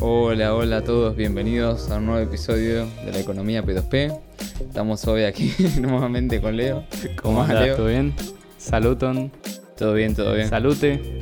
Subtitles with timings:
[0.00, 4.18] Hola, hola a todos, bienvenidos a un nuevo episodio de la economía P2P.
[4.60, 6.84] Estamos hoy aquí nuevamente con Leo.
[7.20, 7.64] ¿Cómo andás?
[7.64, 7.76] Leo?
[7.76, 8.14] ¿Todo bien?
[8.58, 9.32] Saluton.
[9.76, 10.48] Todo bien, todo bien.
[10.48, 11.18] Salute.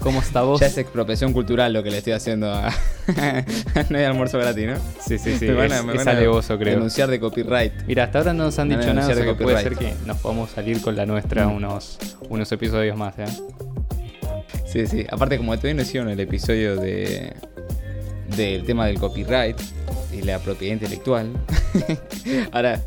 [0.00, 0.60] ¿Cómo está vos?
[0.60, 2.70] Ya es expropiación cultural lo que le estoy haciendo a.
[3.90, 4.76] no hay almourzo gratis, ¿no?
[5.00, 5.46] Sí, sí, sí.
[5.46, 6.74] Me van a- es alevoso, creo.
[6.74, 7.72] Denunciar de copyright.
[7.86, 9.94] Mira, hasta ahora no nos han dicho nada, o sea que de puede ser que
[10.06, 11.56] nos podamos salir con la nuestra Mm.
[11.56, 11.98] unos,
[12.28, 13.24] unos episodios más, ¿eh?
[14.70, 15.06] Sí, sí.
[15.10, 17.32] Aparte, como todavía no hicieron el episodio de
[18.36, 19.56] del tema del copyright
[20.12, 21.30] y la propiedad intelectual.
[22.52, 22.82] Ahora,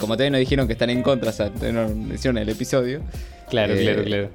[0.00, 3.02] como todavía no dijeron que están en contra, o sea, no hicieron el episodio,
[3.50, 4.30] Claro, Eh, claro, claro.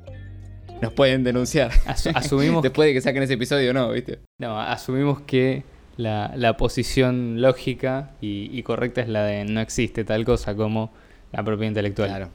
[0.81, 1.72] nos pueden denunciar.
[1.86, 4.20] Asu- asumimos, Después de que saquen ese episodio, no, ¿viste?
[4.39, 5.64] no, asumimos que
[5.98, 10.91] la, la posición lógica y, y correcta es la de no existe tal cosa como
[11.31, 12.09] la propiedad intelectual.
[12.09, 12.30] Claro.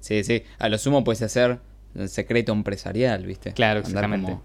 [0.00, 0.42] Sí, sí.
[0.58, 1.58] A lo sumo puedes hacer
[1.98, 3.52] el secreto empresarial, ¿viste?
[3.52, 4.32] Claro, exactamente.
[4.32, 4.42] como-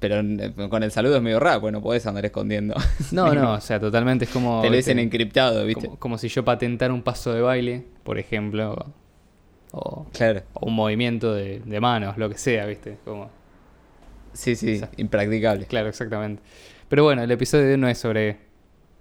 [0.00, 2.74] Pero eh, con el saludo es medio raro, pues no podés andar escondiendo.
[3.12, 4.60] No, no, o sea, totalmente es como...
[4.62, 5.86] Te lo dicen encriptado, ¿viste?
[5.86, 8.92] Como, como si yo patentara un paso de baile, por ejemplo,
[9.72, 10.42] o, Claro.
[10.54, 12.98] o un movimiento de, de manos, lo que sea, ¿viste?
[13.04, 13.30] Como,
[14.34, 15.66] Sí, sí, impracticable.
[15.66, 16.42] claro, exactamente.
[16.88, 18.38] Pero bueno, el episodio de hoy no es sobre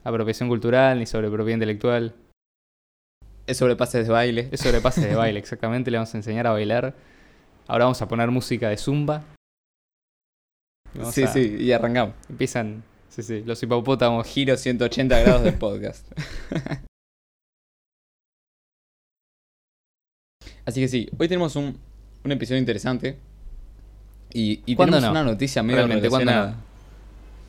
[0.04, 2.14] apropiación cultural ni sobre propiedad intelectual,
[3.48, 4.50] Es sobre pases de baile.
[4.52, 5.90] es sobre pases de baile, exactamente.
[5.90, 6.94] Le vamos a enseñar a bailar.
[7.72, 9.24] Ahora vamos a poner música de zumba.
[11.14, 12.16] Sí, a- sí, y arrancamos.
[12.30, 14.28] Empiezan, sí, sí, los hipopótamos.
[14.28, 16.06] Giro 180 grados del podcast.
[20.66, 21.78] Así que sí, hoy tenemos un,
[22.24, 23.18] un episodio interesante.
[24.34, 25.22] Y, y ¿Cuándo tenemos no?
[25.22, 26.58] una noticia medio Realmente, ¿cuándo relacionada.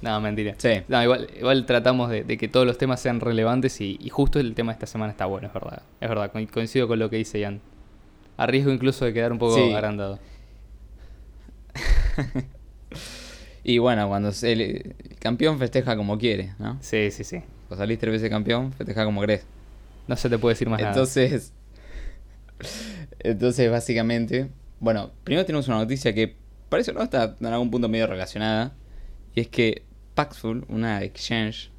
[0.02, 0.10] no?
[0.10, 0.54] No, mentira.
[0.58, 4.08] Sí, No, igual, igual tratamos de, de que todos los temas sean relevantes y, y
[4.08, 5.82] justo el tema de esta semana está bueno, es verdad.
[6.00, 7.60] Es verdad, co- coincido con lo que dice Ian.
[8.36, 9.72] A riesgo incluso de quedar un poco Sí.
[9.74, 10.18] agrandado.
[13.64, 16.78] y bueno, cuando se- el, el campeón festeja como quiere, ¿no?
[16.80, 17.42] Sí, sí, sí.
[17.68, 19.46] Cuando salís tres veces campeón, festeja como querés.
[20.06, 21.52] No se te puede decir más Entonces,
[23.20, 26.36] entonces básicamente, bueno, primero tenemos una noticia que
[26.68, 28.72] parece no está en algún punto medio relacionada.
[29.34, 31.70] Y es que Paxful, una exchange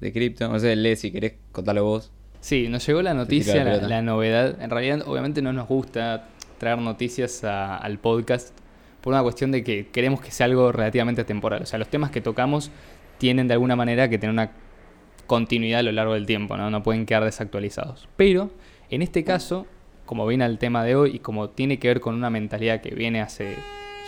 [0.00, 2.12] de cripto, no sé, lee si querés contarlo vos.
[2.40, 3.54] Sí, nos llegó la noticia,
[3.88, 4.60] la novedad.
[4.62, 6.24] En realidad, obviamente no nos gusta
[6.58, 8.56] traer noticias a- al podcast
[9.02, 11.62] por una cuestión de que queremos que sea algo relativamente temporal.
[11.62, 12.70] O sea, los temas que tocamos
[13.18, 14.50] tienen de alguna manera que tener una
[15.26, 16.70] continuidad a lo largo del tiempo, ¿no?
[16.70, 18.08] No pueden quedar desactualizados.
[18.16, 18.50] Pero,
[18.90, 19.66] en este caso,
[20.06, 22.94] como viene al tema de hoy y como tiene que ver con una mentalidad que
[22.94, 23.54] viene hace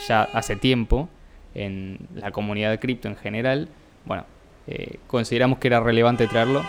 [0.08, 1.08] ya hace tiempo
[1.54, 3.68] en la comunidad de cripto en general,
[4.04, 4.24] bueno,
[4.66, 6.62] eh, consideramos que era relevante traerlo.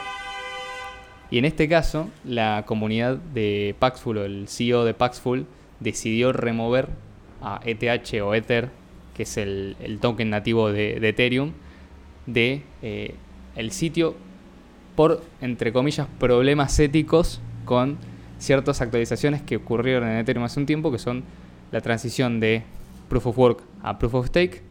[1.34, 5.48] Y en este caso, la comunidad de Paxful o el CEO de Paxful
[5.80, 6.90] decidió remover
[7.42, 8.70] a ETH o Ether,
[9.16, 11.54] que es el, token nativo de, de Ethereum,
[12.28, 13.16] de eh,
[13.56, 14.14] el sitio
[14.96, 17.98] por, entre comillas, problemas éticos con
[18.38, 21.24] ciertas actualizaciones que ocurrieron en Ethereum hace un tiempo, que son
[21.72, 22.62] la transición de
[23.10, 24.62] Proof of Work a Proof of Stake,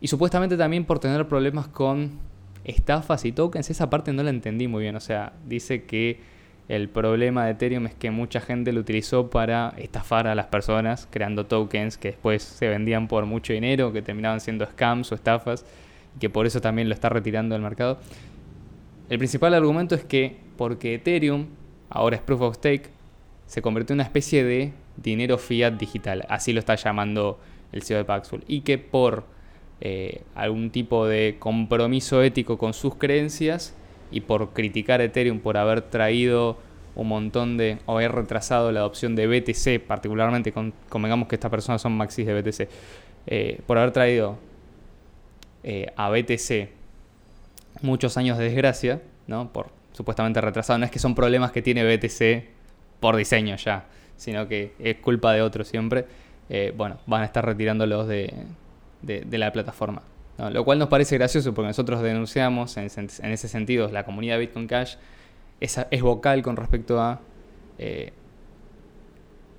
[0.00, 2.29] y supuestamente también por tener problemas con
[2.64, 3.70] estafas y tokens.
[3.70, 4.96] Esa parte no la entendí muy bien.
[4.96, 6.20] O sea, dice que
[6.68, 11.08] el problema de Ethereum es que mucha gente lo utilizó para estafar a las personas,
[11.10, 15.64] creando tokens que después se vendían por mucho dinero, que terminaban siendo scams o estafas,
[16.14, 17.98] y que por eso también lo está retirando del mercado.
[19.08, 21.46] El principal argumento es que porque Ethereum
[21.88, 22.90] ahora es proof of stake,
[23.46, 27.40] se convirtió en una especie de dinero fiat digital, así lo está llamando
[27.72, 29.24] el CEO de Paxful, y que por
[29.80, 33.74] eh, algún tipo de compromiso ético con sus creencias
[34.10, 36.58] y por criticar a Ethereum por haber traído
[36.94, 41.50] un montón de, o haber retrasado la adopción de BTC, particularmente con, convengamos que estas
[41.50, 42.68] personas son maxis de BTC,
[43.26, 44.38] eh, por haber traído
[45.62, 46.70] eh, a BTC
[47.82, 49.52] muchos años de desgracia, ¿no?
[49.52, 50.78] Por supuestamente retrasado.
[50.78, 52.44] No es que son problemas que tiene BTC
[53.00, 53.86] por diseño ya,
[54.16, 56.04] sino que es culpa de otros siempre.
[56.48, 58.32] Eh, bueno, van a estar retirándolos de,
[59.02, 60.02] de, la plataforma.
[60.38, 64.94] Lo cual nos parece gracioso porque nosotros denunciamos en, ese sentido, la comunidad Bitcoin Cash
[65.60, 67.20] es, vocal con respecto a
[67.78, 68.12] eh,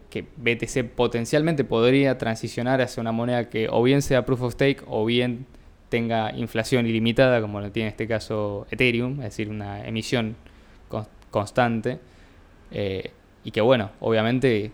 [0.10, 4.84] que BTC potencialmente podría transicionar hacia una moneda que o bien sea proof of stake
[4.88, 5.46] o bien
[5.90, 10.36] tenga inflación ilimitada, como lo tiene en este caso Ethereum, es decir, una emisión
[10.88, 12.00] con- constante.
[12.72, 13.12] eh,
[13.44, 14.72] y que bueno, obviamente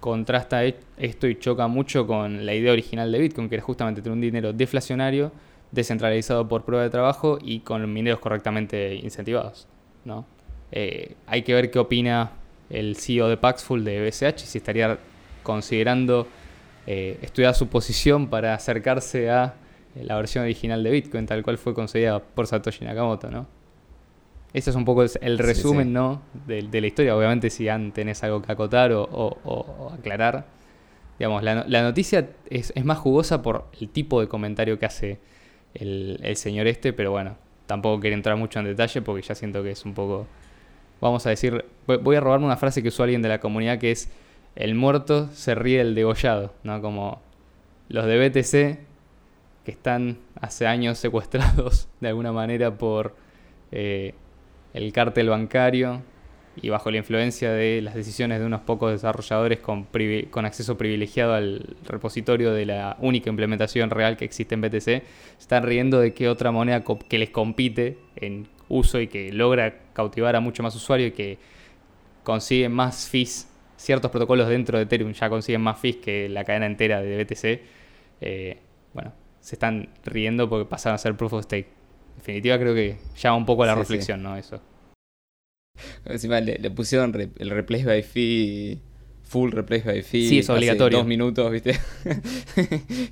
[0.00, 4.02] contrasta e- esto y choca mucho con la idea original de Bitcoin, que era justamente
[4.02, 5.32] tener un dinero deflacionario,
[5.70, 9.66] descentralizado por prueba de trabajo y con mineros correctamente incentivados.
[10.04, 10.24] ¿no?
[10.72, 12.32] Eh, hay que ver qué opina
[12.70, 14.98] el CEO de Paxful de BCH, si estaría
[15.42, 16.26] considerando
[16.86, 19.54] eh, estudiar su posición para acercarse a
[19.94, 23.57] la versión original de Bitcoin, tal cual fue concedida por Satoshi Nakamoto, ¿no?
[24.52, 26.22] Ese es un poco el resumen, ¿no?
[26.46, 27.16] De, la historia.
[27.16, 30.46] Obviamente, si tenés algo que acotar o, aclarar.
[31.18, 35.18] Digamos, la, noticia es, más jugosa por el tipo de comentario que hace
[35.74, 37.36] el, el señor este, pero bueno,
[37.66, 40.26] tampoco quiero entrar mucho en detalle porque ya siento que es un poco.
[41.00, 41.64] Vamos a decir.
[41.86, 44.10] Voy a robarme una frase que usó alguien de la comunidad que es:
[44.56, 46.80] El muerto se ríe del degollado, ¿no?
[46.80, 47.20] Como
[47.88, 48.88] los de BTC
[49.64, 53.14] que están hace años secuestrados de alguna manera por
[53.70, 54.14] eh,
[54.74, 56.02] el cártel bancario
[56.60, 59.86] y bajo la influencia de las decisiones de unos pocos desarrolladores con,
[60.30, 65.04] con, acceso privilegiado al repositorio de la única implementación real que existe en BTC,
[65.38, 70.36] están riendo de que otra moneda que les compite en uso y que logra cautivar
[70.36, 71.38] a mucho más usuarios y que
[72.24, 76.66] consigue más fees, ciertos protocolos dentro de Ethereum ya consiguen más fees que la cadena
[76.66, 77.62] entera de BTC.
[78.20, 78.58] Eh,
[78.92, 81.77] bueno, se están riendo porque pasaron a ser proof of stake.
[82.18, 84.36] Definitiva, creo que llama un poco a la reflexión, ¿no?
[84.36, 84.60] Eso.
[86.04, 88.80] Encima le, pusieron el replace by fee,
[89.22, 90.28] full replace by fee.
[90.28, 90.98] Sí, es obligatorio.
[90.98, 91.78] Dos minutos, ¿viste?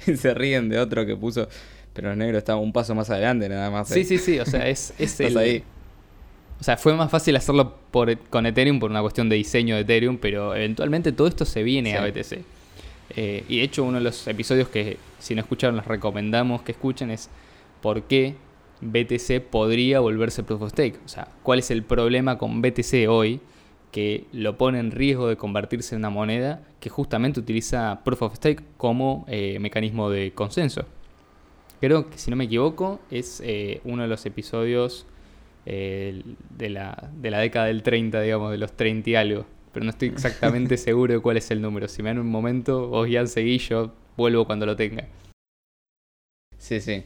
[0.16, 1.48] se ríen de otro que puso.
[1.92, 3.88] Pero el negro estaba un paso más adelante, nada más.
[3.88, 4.40] Sí, sí, sí.
[4.40, 5.38] O sea, es, es el.
[5.38, 5.62] Ahí.
[6.60, 9.82] O sea, fue más fácil hacerlo por, con Ethereum por una cuestión de diseño de
[9.82, 12.38] Ethereum, pero eventualmente todo esto se viene a BTC.
[13.14, 16.72] Eh, y de hecho, uno de los episodios que, si no escucharon, les recomendamos que
[16.72, 17.30] escuchen es
[17.82, 18.34] por qué
[18.80, 20.98] BTC podría volverse proof of stake.
[21.04, 23.40] O sea, cuál es el problema con BTC hoy
[23.92, 28.34] que lo pone en riesgo de convertirse en una moneda que justamente utiliza proof of
[28.34, 30.84] stake como eh, mecanismo de consenso.
[31.80, 35.06] Creo que, si no me equivoco, es eh, uno de los episodios
[35.64, 39.46] de, la, de la década del 30, digamos, de los 30 y algo
[39.76, 41.86] pero no estoy exactamente seguro de cuál es el número.
[41.86, 45.06] Si me dan un momento, vos ya seguí, yo vuelvo cuando lo tenga.
[46.56, 47.04] Sí, sí.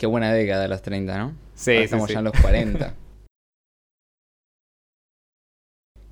[0.00, 1.34] Qué buena década los 30, ¿no?
[1.54, 2.94] Sí, Estamos ya en los 40.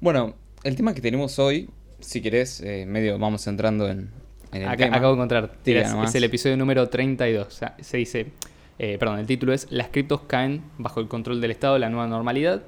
[0.02, 4.10] bueno, el tema que tenemos hoy, si querés, eh, medio vamos entrando en,
[4.52, 4.94] el tema.
[4.94, 5.52] Acabo de encontrar.
[5.64, 7.46] es, el episodio número 32.
[7.46, 8.26] O sea, se dice,
[8.78, 12.08] eh, perdón, el título es Las criptos caen bajo el control del Estado, la nueva
[12.08, 12.60] normalidad.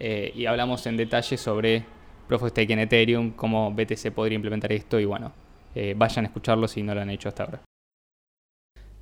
[0.00, 1.84] Eh, y hablamos en detalle sobre
[2.26, 5.30] Proof of Stake en Ethereum, cómo BTC podría implementar esto y bueno,
[5.76, 7.60] eh, vayan a escucharlo si no lo han hecho hasta ahora.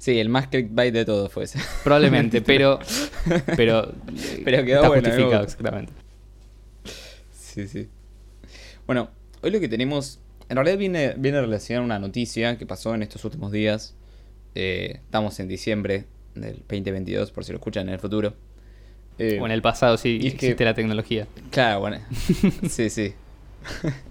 [0.04, 1.58] Sí, el más clickbait de todo fue ese.
[1.82, 2.78] Probablemente, pero.
[3.56, 3.90] Pero,
[4.44, 5.92] pero quedó bueno, justificado, exactamente.
[7.32, 7.88] Sí, sí.
[8.86, 9.08] Bueno,
[9.40, 10.20] hoy lo que tenemos.
[10.50, 13.96] En realidad viene, viene relacionado una noticia que pasó en estos últimos días.
[14.54, 16.04] Eh, estamos en diciembre
[16.34, 18.34] del 2022, por si lo escuchan en el futuro.
[19.16, 21.26] Eh, o en el pasado sí existe la tecnología.
[21.50, 22.00] Claro, bueno.
[22.68, 23.14] sí, sí.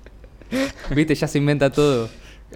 [0.96, 2.10] Viste, ya se inventa todo.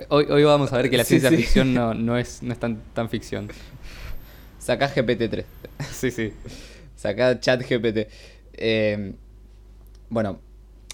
[0.10, 2.82] Hoy, hoy vamos a ver que la ciencia ficción no, no, es, no es tan,
[2.94, 3.50] tan ficción.
[4.60, 5.46] Sacá GPT-3.
[5.92, 6.34] Sí, sí.
[6.96, 8.08] Sacá chat GPT.
[8.54, 9.16] Em,
[10.10, 10.40] bueno,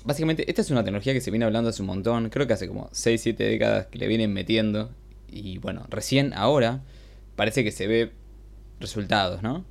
[0.04, 2.30] básicamente esta es una tecnología que se viene hablando hace un montón.
[2.30, 4.92] Creo que hace como 6, 7 décadas que le vienen metiendo.
[5.30, 6.84] Y bueno, recién ahora
[7.36, 8.12] parece que se ve
[8.80, 9.66] resultados, ¿no?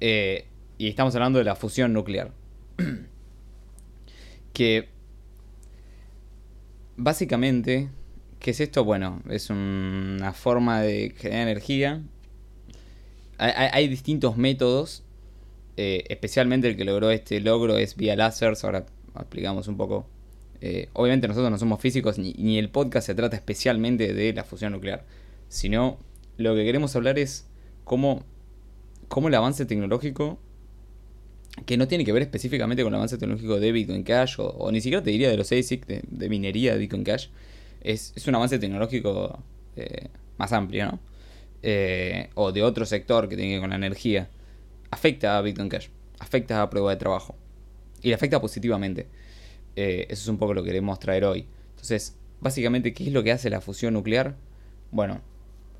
[0.00, 0.46] Eh,
[0.78, 2.32] y estamos hablando de la fusión nuclear.
[4.52, 4.88] que
[6.96, 7.90] básicamente,
[8.46, 8.84] ¿qué es esto?
[8.84, 12.00] Bueno, es una forma de generar energía.
[13.38, 15.02] Hay, distintos métodos,
[15.76, 18.86] eh, especialmente el que logró este logro es vía láseres, ahora
[19.16, 20.06] explicamos un poco.
[20.60, 24.44] Eh, obviamente nosotros no somos físicos ni, ni el podcast se trata especialmente de la
[24.44, 25.04] fusión nuclear,
[25.48, 25.98] sino
[26.36, 27.48] lo que queremos hablar es
[27.82, 28.22] cómo,
[29.08, 30.38] cómo el avance tecnológico
[31.64, 34.80] que no tiene que ver específicamente con el avance tecnológico de Bitcoin Cash, o, ni
[34.80, 37.26] siquiera te diría de los ASIC, de, minería de Bitcoin Cash,
[37.86, 39.42] es, un avance tecnológico
[39.76, 40.98] eh, más amplio, ¿no?
[41.62, 44.28] Eh, o de otro sector que tiene que ver con la energía,
[44.90, 45.88] afecta a Bitcoin Cash,
[46.18, 47.36] afecta a prueba de trabajo,
[48.02, 49.06] y le afecta positivamente.
[49.76, 51.46] Eh, eso es un poco lo que queremos traer hoy.
[51.70, 54.34] Entonces, básicamente, ¿qué es lo que hace la fusión nuclear?
[54.90, 55.20] Bueno,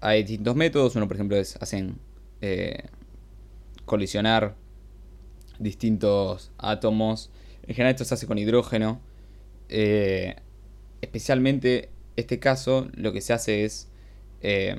[0.00, 1.98] hay distintos métodos, uno por ejemplo es, hacen
[3.84, 4.54] colisionar
[5.58, 7.30] distintos átomos.
[7.66, 9.00] En general esto se hace con hidrógeno.
[11.00, 13.88] Especialmente este caso lo que se hace es
[14.40, 14.76] eh,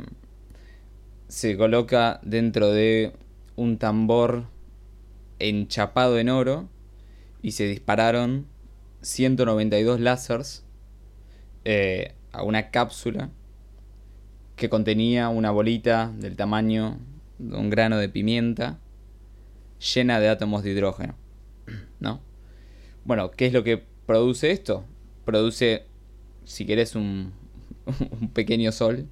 [1.27, 3.13] se coloca dentro de
[3.55, 4.45] un tambor
[5.39, 6.69] enchapado en oro
[7.41, 8.47] y se dispararon
[9.01, 10.65] 192 láseres
[11.65, 13.29] eh, a una cápsula
[14.55, 16.97] que contenía una bolita del tamaño
[17.37, 18.79] de un grano de pimienta
[19.93, 21.15] llena de átomos de hidrógeno.
[21.99, 22.21] ¿No?
[23.05, 24.85] Bueno, ¿qué es lo que produce esto?
[25.25, 25.86] Produce,
[26.47, 27.33] si querés, un,
[28.21, 29.05] un pequeño sol.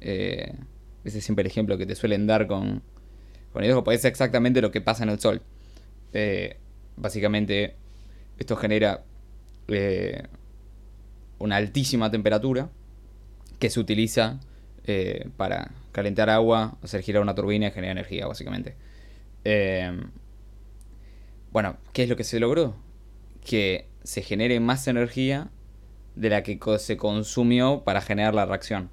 [0.00, 0.52] Eh,
[1.04, 2.82] ese es siempre el ejemplo que te suelen dar con,
[3.52, 5.40] con hidrógeno, porque es exactamente lo que pasa en el Sol.
[6.12, 6.58] Eh,
[6.96, 7.74] básicamente,
[8.38, 9.04] esto genera
[9.68, 10.24] eh,
[11.38, 12.68] una altísima temperatura
[13.58, 14.40] que se utiliza
[15.36, 18.76] para calentar agua, hacer girar una turbina y generar energía, básicamente.
[21.50, 22.76] bueno, ¿qué es lo que se logró?
[23.44, 25.50] Que se genere más energía
[26.16, 28.90] de la que se consumió para generar la reacción.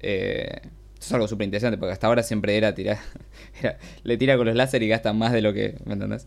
[0.00, 0.62] Eh,
[0.98, 2.98] es algo súper interesante porque hasta ahora siempre era tirar.
[4.02, 5.76] le tira con los láser y gasta más de lo que.
[5.84, 6.26] ¿Me entendés?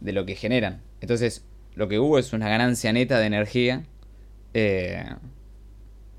[0.00, 0.82] De lo que generan.
[1.00, 3.84] Entonces, lo que hubo es una ganancia neta de energía
[4.52, 5.04] eh,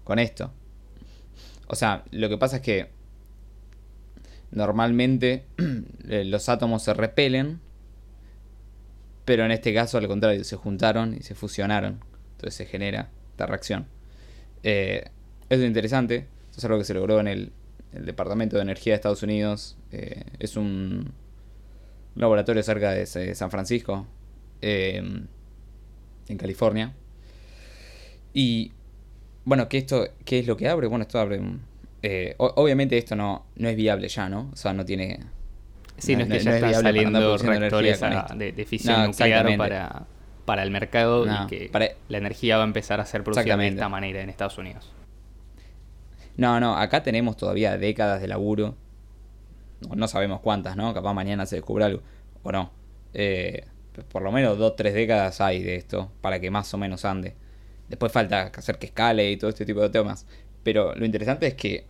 [0.03, 0.51] con esto.
[1.67, 2.89] O sea, lo que pasa es que
[4.49, 5.45] normalmente
[6.03, 7.59] los átomos se repelen,
[9.25, 12.03] pero en este caso al contrario, se juntaron y se fusionaron.
[12.31, 13.87] Entonces se genera esta reacción.
[14.63, 15.05] Eh,
[15.49, 17.51] es interesante, es algo que se logró en el,
[17.91, 19.75] Departamento de Energía de Estados Unidos.
[19.91, 21.11] Eh, es un
[22.15, 24.05] laboratorio cerca de San Francisco,
[24.61, 25.01] eh,
[26.27, 26.93] en California.
[28.31, 28.73] Y
[29.43, 30.85] bueno, ¿qué, esto, ¿qué es lo que abre?
[30.85, 31.41] Bueno, esto abre...
[32.37, 34.51] obviamente esto no, no es viable ya, ¿no?
[34.53, 35.21] O sea, no tiene...
[35.97, 37.99] Sí, no, es que ya está saliendo reactores
[38.35, 40.05] de, de, fisión nuclear para
[40.49, 43.87] para el mercado y que la energía va a empezar a ser producida de esta
[43.87, 44.91] manera en Estados Unidos.
[46.37, 48.73] No, no, acá tenemos todavía décadas de laburo.
[49.95, 50.91] No, sabemos cuántas, ¿no?
[50.91, 52.01] Capaz mañana se descubre algo.
[52.41, 52.71] O no.
[53.13, 53.67] Eh,
[54.11, 57.35] por lo menos dos, tres décadas hay de esto para que más o menos ande.
[57.87, 60.25] Después falta hacer que escale y todo este tipo de temas.
[60.63, 61.85] Pero lo interesante es que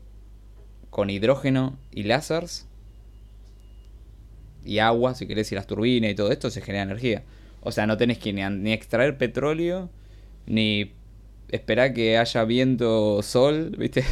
[0.90, 2.68] con hidrógeno y láseres
[4.66, 7.24] y agua, si querés, y las turbinas y todo esto, se genera energía.
[7.62, 9.90] O sea, no tenés que ni, extraer petróleo,
[10.46, 10.94] ni
[11.50, 14.02] esperar que haya viento, sol, ¿viste?
[14.02, 14.04] o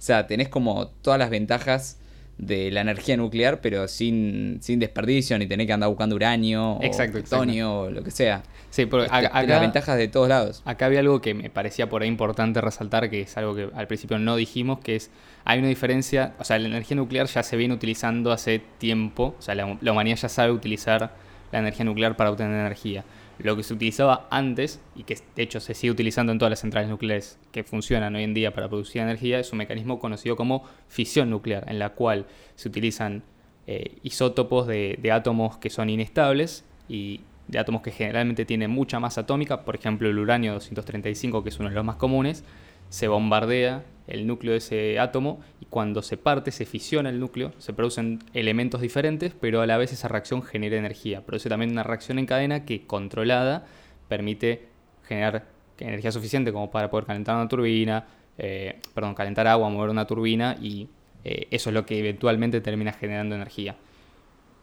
[0.00, 1.98] sea, tenés como todas las ventajas
[2.38, 7.18] de la energía nuclear, pero sin, sin desperdicio, ni tener que andar buscando uranio exacto,
[7.38, 8.42] o o lo que sea.
[8.68, 10.62] Sí, porque acá, las ventajas de todos lados.
[10.66, 13.86] Acá había algo que me parecía por ahí importante resaltar, que es algo que al
[13.86, 15.10] principio no dijimos, que es,
[15.44, 19.42] hay una diferencia, o sea, la energía nuclear ya se viene utilizando hace tiempo, o
[19.42, 21.14] sea, la, la humanidad ya sabe utilizar
[21.56, 23.04] la energía nuclear para obtener energía.
[23.38, 26.60] Lo que se utilizaba antes, y que de hecho se sigue utilizando en todas las
[26.60, 30.64] centrales nucleares que funcionan hoy en día para producir energía, es un mecanismo conocido como
[30.88, 33.22] fisión nuclear, en la cual se utilizan
[33.66, 39.00] eh, isótopos de, de átomos que son inestables y de átomos que generalmente tienen mucha
[39.00, 42.44] masa atómica, por ejemplo el uranio 235, que es uno de los más comunes,
[42.88, 47.52] se bombardea el núcleo de ese átomo y cuando se parte, se fisiona el núcleo,
[47.58, 51.24] se producen elementos diferentes, pero a la vez esa reacción genera energía.
[51.24, 53.66] Produce también una reacción en cadena que controlada
[54.08, 54.68] permite
[55.04, 55.46] generar
[55.78, 58.06] energía suficiente como para poder calentar una turbina,
[58.38, 60.88] eh, perdón, calentar agua, mover una turbina y
[61.24, 63.76] eh, eso es lo que eventualmente termina generando energía.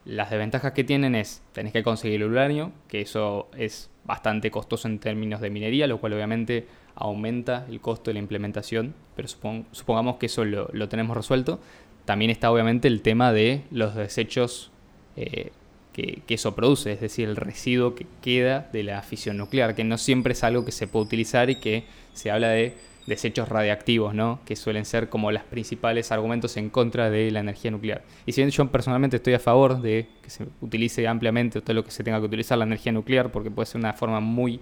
[0.05, 4.87] Las desventajas que tienen es, tenés que conseguir el uranio, que eso es bastante costoso
[4.87, 10.17] en términos de minería, lo cual obviamente aumenta el costo de la implementación, pero supongamos
[10.17, 11.59] que eso lo, tenemos resuelto.
[12.05, 14.71] También está obviamente el tema de los desechos
[15.15, 15.51] eh,
[15.93, 19.97] que, eso produce, es decir, el residuo que queda de la fisión nuclear, que no
[19.97, 24.39] siempre es algo que se puede utilizar y que se habla de desechos radiactivos, ¿no?
[24.45, 28.03] que suelen ser como los principales argumentos en contra de la energía nuclear.
[28.25, 31.83] Y si bien yo personalmente estoy a favor de que se utilice ampliamente todo lo
[31.83, 34.59] que se tenga que utilizar la energía nuclear, porque puede ser una forma muy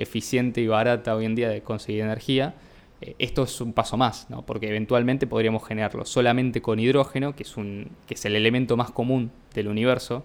[0.00, 2.54] eficiente y barata hoy en día de conseguir energía,
[3.00, 4.44] eh, esto es un paso más, ¿no?
[4.44, 8.90] porque eventualmente podríamos generarlo solamente con hidrógeno, que es, un, que es el elemento más
[8.90, 10.24] común del universo,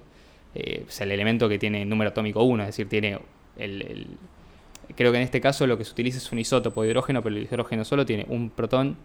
[0.55, 3.20] eh, es el elemento que tiene número atómico 1, es decir, tiene
[3.58, 4.08] el,
[4.96, 7.36] Creo que en este caso lo que se utiliza es un isótopo de hidrógeno, pero
[7.36, 8.96] el hidrógeno solo tiene un protón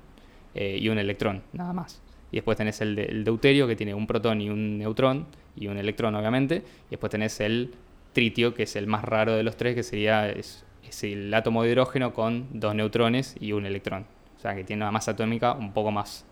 [0.54, 2.02] eh, y un electrón, nada más.
[2.30, 5.78] Y después tenés el, el deuterio, que tiene un protón y un neutrón, y un
[5.78, 6.62] electrón, obviamente.
[6.88, 7.72] Y después tenés el
[8.12, 10.64] tritio, que es el más raro de los tres, que sería es,
[11.02, 14.06] el átomo de hidrógeno con dos neutrones y un electrón.
[14.36, 16.26] O sea, que tiene una masa atómica un poco más,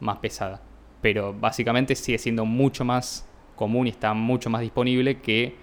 [0.00, 0.60] más pesada.
[1.00, 5.54] Pero básicamente sigue siendo mucho más común y está mucho más disponible que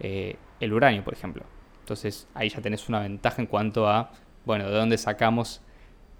[0.00, 1.44] eh, el uranio, por ejemplo.
[1.80, 4.10] Entonces ahí ya tenés una ventaja en cuanto a,
[4.44, 5.62] bueno, de dónde sacamos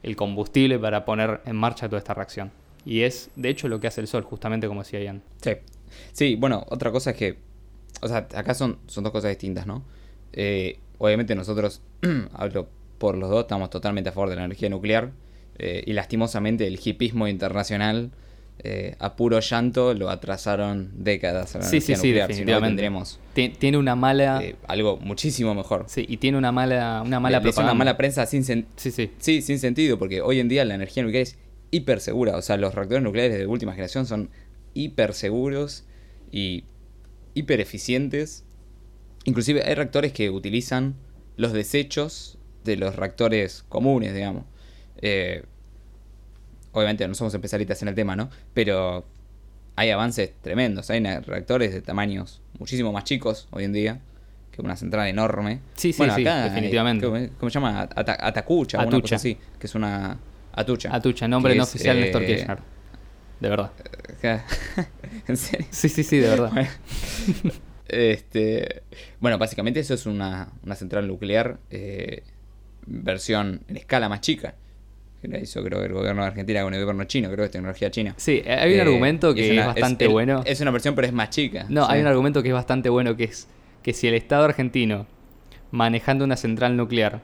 [0.02, 2.52] el combustible para poner en marcha toda esta reacción.
[2.84, 5.22] Y es, de hecho, lo que hace el Sol, justamente como decía Ian.
[5.40, 5.52] Sí.
[6.12, 7.38] Sí, bueno, otra cosa es que
[8.02, 9.84] o sea, acá son, son dos cosas distintas, ¿no?
[10.32, 11.80] Eh, obviamente nosotros,
[12.34, 12.68] hablo
[12.98, 15.12] por los dos, estamos totalmente a favor de la energía nuclear.
[15.58, 18.10] Eh, y lastimosamente el hipismo internacional
[18.58, 22.26] eh, a puro llanto lo atrasaron décadas a la sí, energía sí, nuclear.
[22.26, 22.82] Sí, definitivamente.
[22.82, 23.20] tendremos
[23.58, 25.84] tiene una mala algo muchísimo mejor.
[25.88, 29.10] Sí, y tiene una mala una mala una mala prensa sin sí, sí.
[29.18, 31.38] sí, sin sentido porque hoy en día la energía nuclear es
[31.70, 32.36] hiper segura.
[32.36, 34.30] O sea, los reactores nucleares de última generación son
[34.74, 35.84] hiper seguros
[36.30, 36.64] y
[37.34, 38.44] hiper eficientes.
[39.24, 40.94] Inclusive hay reactores que utilizan
[41.36, 44.44] los desechos de los reactores comunes, digamos.
[45.00, 45.44] Eh,
[46.72, 48.30] obviamente no somos especialistas en el tema, ¿no?
[48.54, 49.04] Pero
[49.76, 50.90] hay avances tremendos.
[50.90, 54.00] Hay reactores de tamaños muchísimo más chicos hoy en día
[54.52, 55.60] que una central enorme.
[55.74, 57.30] Sí, sí, sí, definitivamente.
[57.38, 57.88] ¿cómo, se llama?
[57.94, 58.96] Atacucha, Atucha.
[58.96, 60.18] una cosa así, que es una
[60.52, 60.94] Atucha.
[60.94, 62.58] Atucha, nombre no oficial de Néstor Kirchner.
[63.42, 63.72] De verdad.
[65.26, 65.66] ¿En serio?
[65.70, 66.52] Sí, sí, sí, de verdad.
[67.88, 68.82] este,
[69.18, 72.22] bueno, básicamente eso es una, una central nuclear eh,
[72.86, 74.54] versión en escala más chica.
[75.20, 77.50] Que la hizo creo el gobierno de Argentina con el gobierno chino, creo que es
[77.50, 78.14] tecnología china.
[78.16, 80.42] Sí, hay un eh, argumento que es, bastante bueno.
[80.46, 81.66] Es una versión pero es más chica.
[81.68, 83.48] No, hay un argumento que es bastante bueno que es
[83.82, 85.08] que si el Estado argentino
[85.72, 87.22] manejando una central nuclear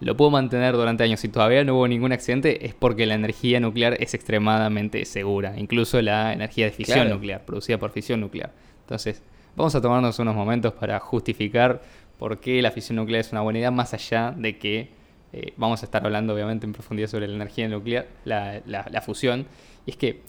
[0.00, 3.60] lo pudo mantener durante años y todavía no hubo ningún accidente, es porque la energía
[3.60, 8.52] nuclear es extremadamente segura, incluso la energía de fisión nuclear, producida por fisión nuclear.
[8.80, 9.22] Entonces,
[9.56, 11.82] vamos a tomarnos unos momentos para justificar
[12.18, 14.88] por qué la fisión nuclear es una buena idea, más allá de que
[15.32, 19.46] eh, vamos a estar hablando obviamente en profundidad sobre la energía nuclear, la, la fusión.
[19.86, 20.20] Y es que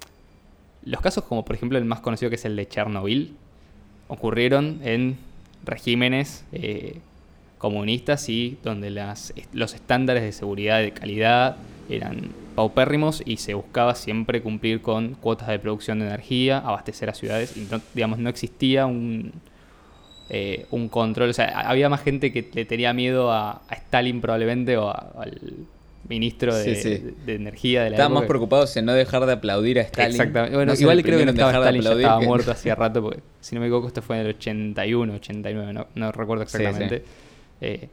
[0.85, 3.35] los casos como por ejemplo el más conocido que es el de Chernobyl,
[4.07, 5.17] ocurrieron en
[5.63, 6.99] regímenes eh,
[7.65, 11.57] comunistas y donde las, los estándares de seguridad y de calidad
[11.89, 17.15] eran paupérrimos y se buscaba siempre cumplir con cuotas de producción de energía, abastecer a
[17.15, 19.33] ciudades y no, digamos no existía un,
[20.29, 24.77] eh, un control, o sea, había más gente que le tenía miedo a, Stalin probablemente
[24.77, 25.67] o al
[26.07, 30.11] ministro de, energía de la Estaban más preocupados en no dejar de aplaudir a Stalin.
[30.11, 30.55] Exactamente.
[30.55, 33.61] Bueno, igual creo que no estaba Stalin, ya estaba muerto hacía rato, porque si no
[33.61, 37.24] me equivoco, esto fue en el 81, 89, no, no recuerdo exactamente.
[37.61, 37.89] Eh,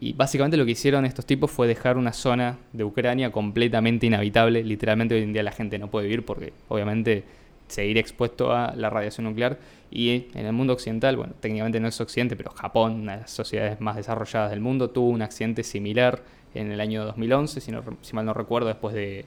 [0.00, 4.62] y básicamente lo que hicieron estos tipos fue dejar una zona de Ucrania completamente inhabitable.
[4.62, 7.24] Literalmente hoy en día la gente no puede vivir porque obviamente
[7.66, 9.58] seguir expuesto a la radiación nuclear.
[9.90, 13.30] Y en el mundo occidental, bueno, técnicamente no es occidente, pero Japón, una de las
[13.30, 16.22] sociedades más desarrolladas del mundo, tuvo un accidente similar
[16.54, 17.72] en el año 2011, si,
[18.02, 19.24] si mal no recuerdo, después de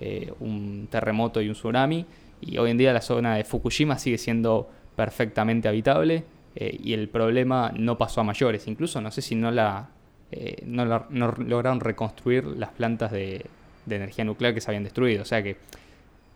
[0.00, 2.06] eh, un terremoto y un tsunami.
[2.40, 6.24] Y hoy en día la zona de Fukushima sigue siendo perfectamente habitable
[6.56, 8.66] eh, y el problema no pasó a mayores.
[8.66, 9.88] Incluso no sé si no la,
[10.30, 13.46] eh, no, lograron reconstruir las plantas de,
[13.88, 15.22] energía nuclear que se habían destruido.
[15.22, 15.56] O sea que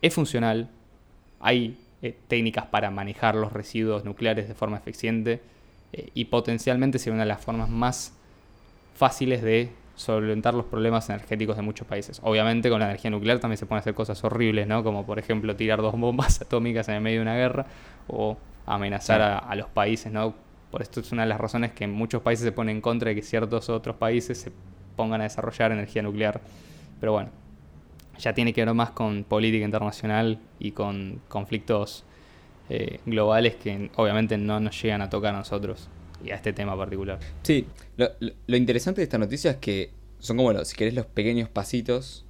[0.01, 0.69] es funcional,
[1.39, 1.77] hay
[2.27, 5.41] técnicas para manejar los residuos nucleares de forma eficiente
[6.13, 8.13] y potencialmente sería una de las formas más
[8.93, 12.21] fáciles de solventar los problemas energéticos de muchos países.
[12.23, 14.83] Obviamente con la energía nuclear también se pueden hacer cosas horribles, ¿no?
[14.83, 17.65] Como por ejemplo tirar dos bombas atómicas en el medio de una guerra
[18.07, 20.35] o amenazar a, los países, ¿no?
[20.69, 23.15] Por esto es una de las razones que muchos países se ponen en contra de
[23.15, 24.51] que ciertos otros países se
[24.95, 26.41] pongan a desarrollar energía nuclear.
[26.99, 27.29] Pero bueno,
[28.19, 32.03] ya tiene que ver más con política internacional y con conflictos
[32.69, 35.87] eh, globales que obviamente no nos llegan a tocar a nosotros
[36.23, 37.19] y a este tema particular.
[37.43, 41.47] Sí, lo, interesante de esta noticia es que son como, los, si querés, los pequeños
[41.47, 42.25] pasitos.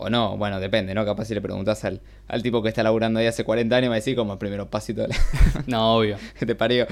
[0.00, 1.04] O no, bueno, depende, ¿no?
[1.04, 3.94] Capaz si le preguntás al, al tipo que está laburando ahí hace 40 años, va
[3.94, 5.06] a decir como el primer pasito.
[5.66, 6.16] no, obvio.
[6.38, 6.86] te parió.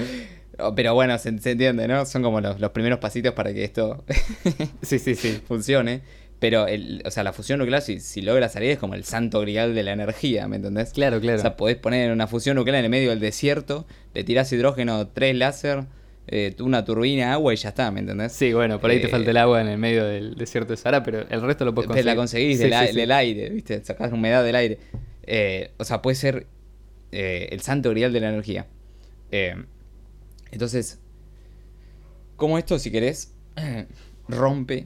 [0.75, 2.05] Pero bueno, se, entiende, ¿no?
[2.05, 4.03] Son como los, primeros pasitos para que esto
[4.81, 5.41] sí, sí, sí.
[5.47, 6.01] funcione.
[6.39, 9.41] Pero, el, o sea, la fusión nuclear, si, si, logra salir, es como el santo
[9.41, 10.93] grial de la energía, ¿me entendés?
[10.93, 11.37] Claro, claro.
[11.37, 15.07] O sea, podés poner una fusión nuclear en el medio del desierto, le tirás hidrógeno,
[15.07, 15.85] tres láser,
[16.31, 18.33] eh, una turbina, agua y ya está, ¿me entendés?
[18.33, 20.77] Sí, bueno, por ahí te eh, falta el agua en el medio del desierto de
[20.77, 22.05] Sahara, pero el resto lo puedes conseguir.
[22.05, 23.83] La conseguís del, aire, ¿viste?
[23.83, 24.77] Sacás humedad del aire.
[25.23, 26.45] Eh, o sea, puede ser
[27.11, 28.67] el santo grial de la energía.
[30.51, 30.99] entonces,
[32.35, 33.33] como esto, si querés,
[34.27, 34.85] rompe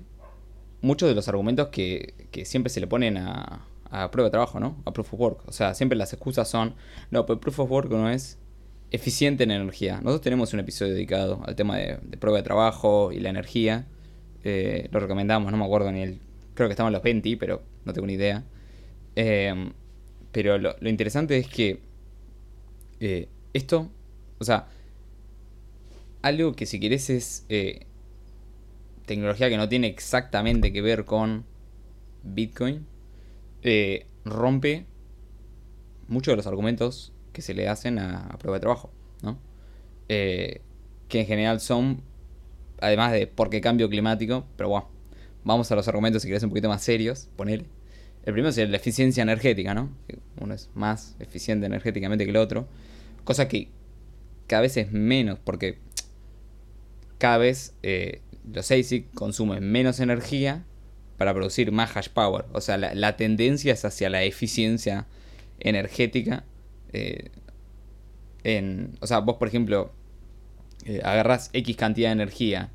[0.80, 2.14] muchos de los argumentos que,
[2.46, 4.82] siempre se le ponen a, a prueba de trabajo, ¿no?
[4.86, 5.44] A proof of work.
[5.46, 6.76] O sea, siempre las excusas son,
[7.12, 8.38] no, pero proof of work no es
[8.94, 9.96] eficiente en energía.
[9.96, 13.88] Nosotros tenemos un episodio dedicado al tema de, prueba de trabajo y la energía.
[14.44, 16.20] Eh, lo recomendamos, no me acuerdo ni el...
[16.54, 18.46] Creo que estamos en los 20, pero no tengo ni idea.
[19.16, 19.74] Em,
[20.32, 21.80] pero lo, interesante es que
[23.00, 23.90] eh, esto,
[24.38, 24.68] o sea,
[26.22, 27.88] algo que si querés es eh,
[29.08, 31.46] tecnología que no tiene exactamente que ver con
[32.22, 32.86] Bitcoin,
[34.24, 34.86] rompe
[36.08, 38.92] muchos de los argumentos que se le hacen a, prueba de trabajo,
[39.22, 39.38] ¿no?
[40.10, 40.62] Eh,
[41.10, 42.02] que en general son,
[42.80, 44.90] además de porque cambio climático, pero bueno,
[45.44, 47.66] vamos a los argumentos si querés un poquito más serios, poner.
[48.26, 49.90] El primero es la eficiencia energética, ¿no?
[50.40, 52.68] uno es más eficiente energéticamente que el otro.
[53.26, 53.70] Cosa que
[54.48, 55.80] cada vez es menos, porque
[57.18, 60.64] cada vez eh, los ASIC consumen menos energía
[61.18, 62.46] para producir más hash power.
[62.52, 65.08] O sea, la, tendencia es hacia la eficiencia
[65.60, 66.44] energética.
[66.94, 67.30] Eh,
[68.44, 69.92] en, o sea, vos, por ejemplo,
[70.86, 72.70] eh, agarras X cantidad de energía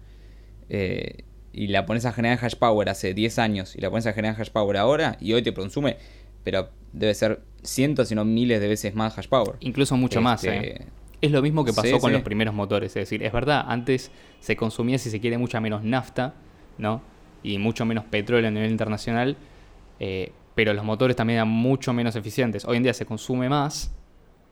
[0.68, 4.12] eh, y la pones a generar hash power hace 10 años y la pones a
[4.12, 5.98] generar hash power ahora y hoy te consume,
[6.42, 9.56] pero debe ser cientos, si no miles de veces más hash power.
[9.60, 10.42] Incluso mucho más.
[10.44, 10.86] Este,
[11.20, 12.90] es lo mismo que pasó con los primeros motores.
[12.90, 16.34] Es decir, es verdad, antes se consumía, si se quiere, mucha menos nafta,
[16.78, 17.02] ¿no?
[17.42, 19.36] Y mucho menos petróleo a nivel internacional.
[20.00, 22.64] Eh, pero los motores también eran mucho menos eficientes.
[22.64, 23.94] Hoy en día se consume más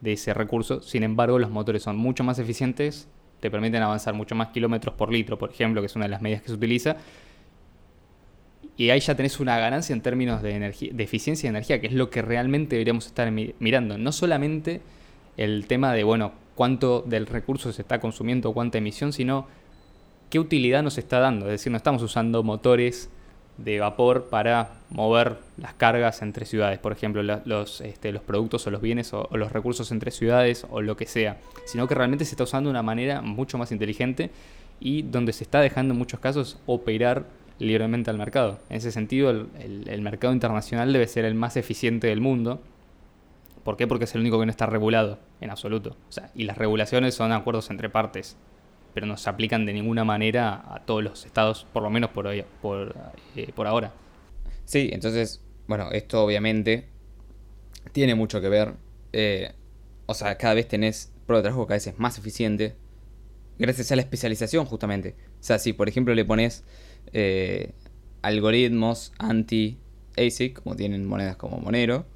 [0.00, 3.08] de ese recurso, sin embargo los motores son mucho más eficientes,
[3.40, 6.22] te permiten avanzar mucho más kilómetros por litro, por ejemplo, que es una de las
[6.22, 6.96] medidas que se utiliza.
[8.78, 11.86] Y ahí ya tenés una ganancia en términos de, energía, de eficiencia de energía, que
[11.86, 13.96] es lo que realmente deberíamos estar mirando.
[13.96, 14.82] No solamente
[15.36, 19.46] el tema de, bueno, cuánto del recurso se está consumiendo, cuánta emisión, sino
[20.28, 21.46] qué utilidad nos está dando.
[21.46, 23.10] Es decir, no estamos usando motores
[23.58, 28.70] de vapor para mover las cargas entre ciudades, por ejemplo, los, este, los productos o
[28.70, 32.32] los bienes o, los recursos entre ciudades o lo que sea, sino que realmente se
[32.32, 34.30] está usando de una manera mucho más inteligente
[34.78, 37.24] y donde se está dejando en muchos casos operar
[37.58, 38.58] libremente al mercado.
[38.68, 42.60] En ese sentido, el, mercado internacional debe ser el más eficiente del mundo.
[43.64, 43.86] ¿Por qué?
[43.86, 45.96] Porque es el único que no está regulado en absoluto.
[46.34, 48.36] y las regulaciones son acuerdos entre partes
[48.96, 52.26] pero no se aplican de ninguna manera a todos los estados, por lo menos por,
[52.26, 52.96] hoy, por,
[53.36, 53.92] eh, por ahora.
[54.64, 56.88] Sí, entonces, bueno, esto obviamente
[57.92, 58.72] tiene mucho que ver.
[59.12, 59.52] Eh,
[60.06, 62.74] o sea, cada vez tenés prueba de trabajo cada vez es más eficiente.
[63.58, 65.14] Gracias a la especialización, justamente.
[65.40, 66.64] O sea, si por ejemplo le pones
[67.12, 67.72] eh,
[68.22, 72.06] algoritmos anti-ASIC, como tienen monedas como Monero,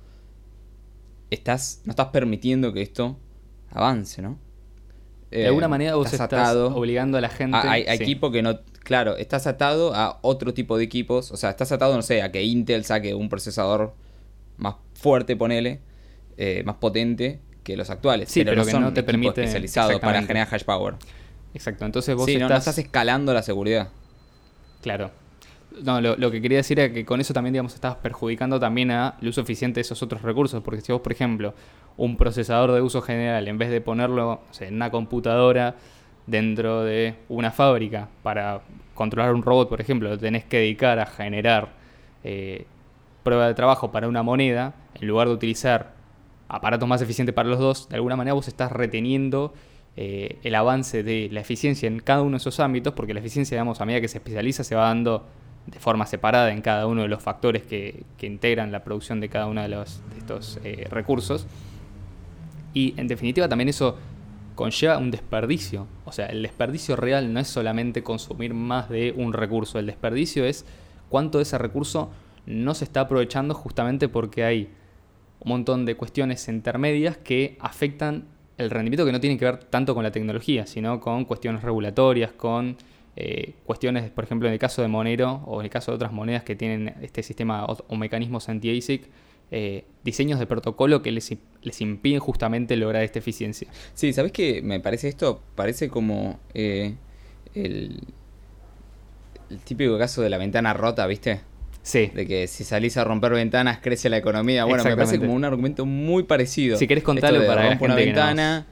[1.28, 3.18] estás, no estás permitiendo que esto
[3.68, 4.38] avance, ¿no?
[5.30, 7.56] De alguna eh, manera vos estás, obligando a la gente.
[7.56, 8.60] A, equipo que no.
[8.82, 11.30] Claro, estás atado a otro tipo de equipos.
[11.30, 13.94] O sea, estás atado, no sé, a que Intel saque un procesador
[14.56, 15.80] más fuerte, ponele,
[16.36, 18.28] eh, más potente que los actuales.
[18.28, 19.42] Sí, pero, que no te permite.
[19.42, 20.94] especializado para generar hash power.
[21.54, 22.48] Exacto, entonces vos estás...
[22.48, 23.88] no estás escalando la seguridad.
[24.82, 25.10] Claro.
[25.82, 29.14] No, lo, que quería decir era que con eso también, digamos, estabas perjudicando también al
[29.22, 30.62] uso eficiente de esos otros recursos.
[30.62, 31.54] Porque si vos, por ejemplo,
[32.00, 35.76] un procesador de uso general, en vez de ponerlo en una computadora
[36.26, 38.62] dentro de una fábrica para
[38.94, 41.68] controlar un robot, por ejemplo, lo tenés que dedicar a generar
[42.24, 42.64] eh,
[43.22, 45.92] prueba de trabajo para una moneda, en lugar de utilizar
[46.48, 49.52] aparatos más eficientes para los dos, de alguna manera vos estás reteniendo
[49.98, 53.56] eh, el avance de la eficiencia en cada uno de esos ámbitos, porque la eficiencia,
[53.56, 55.26] digamos, a medida que se especializa, se va dando
[55.66, 59.48] de forma separada en cada uno de los factores que, integran la producción de cada
[59.48, 61.46] uno de, los, estos eh, recursos.
[62.72, 63.96] Y en definitiva también eso
[64.54, 65.86] conlleva un desperdicio.
[66.04, 70.44] O sea, el desperdicio real no es solamente consumir más de un recurso, el desperdicio
[70.44, 70.64] es
[71.08, 72.10] cuánto de ese recurso
[72.46, 74.70] no se está aprovechando justamente porque hay
[75.40, 78.24] un montón de cuestiones intermedias que afectan
[78.58, 82.32] el rendimiento que no tienen que ver tanto con la tecnología, sino con cuestiones regulatorias,
[82.32, 82.76] con
[83.16, 86.12] eh, cuestiones, por ejemplo, en el caso de Monero o en el caso de otras
[86.12, 89.08] monedas que tienen este sistema o, mecanismos anti-ASIC,
[89.50, 93.68] eh, diseños de protocolo que les, les, impiden justamente lograr esta eficiencia.
[93.94, 94.62] Sí, ¿sabes qué?
[94.62, 95.42] Me parece esto?
[95.54, 96.94] Parece como eh,
[97.54, 98.00] el,
[99.50, 101.40] el típico caso de la ventana rota, ¿viste?
[101.82, 102.10] Sí.
[102.14, 104.64] De que si salís a romper ventanas crece la economía.
[104.64, 106.76] Bueno, me parece como un argumento muy parecido.
[106.76, 108.66] Si querés contarlo para romper una ventana.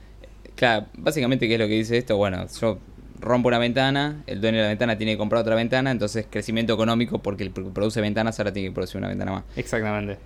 [0.54, 2.16] Claro, básicamente, ¿qué es lo que dice esto?
[2.16, 2.78] Bueno, yo
[3.20, 6.74] rompo una ventana, el dueño de la ventana tiene que comprar otra ventana, entonces crecimiento
[6.74, 9.44] económico porque el que produce ventanas ahora tiene que producir una ventana más.
[9.56, 10.18] Exactamente.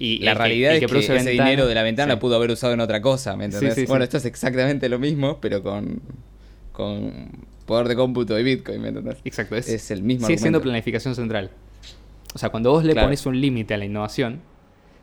[0.00, 3.02] Y la realidad es que, ese dinero de la ventana pudo haber usado en otra
[3.02, 3.86] cosa, ¿me entendés?
[3.88, 6.00] bueno, esto es exactamente lo mismo, pero con,
[6.72, 7.30] con
[7.66, 9.16] poder de cómputo y Bitcoin, ¿me entendés?
[9.24, 10.28] Exacto, es, el mismo.
[10.28, 11.50] Sigue siendo planificación central.
[12.32, 14.40] O sea, cuando vos le pones un límite a la innovación,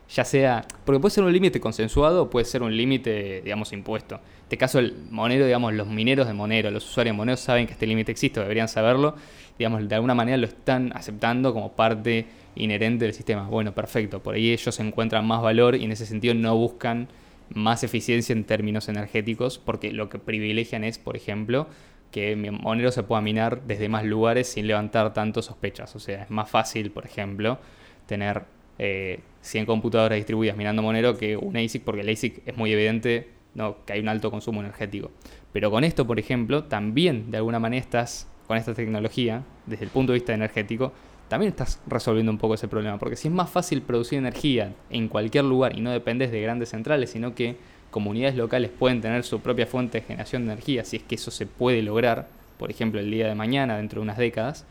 [0.08, 4.14] ya sea, porque puede ser un límite consensuado o puede ser un límite, digamos, impuesto.
[4.14, 7.66] En este caso, el Monero, digamos, los mineros de Monero, los usuarios de Monero saben
[7.66, 9.16] que este límite existe, deberían saberlo,
[9.58, 12.26] digamos, de alguna manera lo están aceptando como parte
[12.56, 13.48] inherente del sistema.
[13.48, 17.08] Bueno, perfecto, por ahí ellos encuentran más valor y en ese sentido no buscan
[17.50, 21.68] más eficiencia en términos energéticos, porque lo que privilegian es, por ejemplo,
[22.10, 25.94] que Monero se pueda minar desde más lugares sin levantar tanto sospechas.
[25.94, 27.58] O sea, es más fácil, por ejemplo,
[28.06, 28.44] tener
[28.78, 33.28] eh, 100 computadoras distribuidas minando Monero que un ASIC, porque el ASIC es muy evidente
[33.54, 33.84] ¿no?
[33.84, 35.10] que hay un alto consumo energético.
[35.52, 39.90] Pero con esto, por ejemplo, también de alguna manera estás, con esta tecnología, desde el
[39.90, 40.92] punto de vista energético,
[41.28, 45.08] también estás resolviendo un poco ese problema, porque si es más fácil producir energía en
[45.08, 47.56] cualquier lugar y no dependes de grandes centrales, sino que
[47.90, 51.30] comunidades locales pueden tener su propia fuente de generación de energía, si es que eso
[51.30, 54.66] se puede lograr, por ejemplo, el día de mañana, dentro de unas décadas,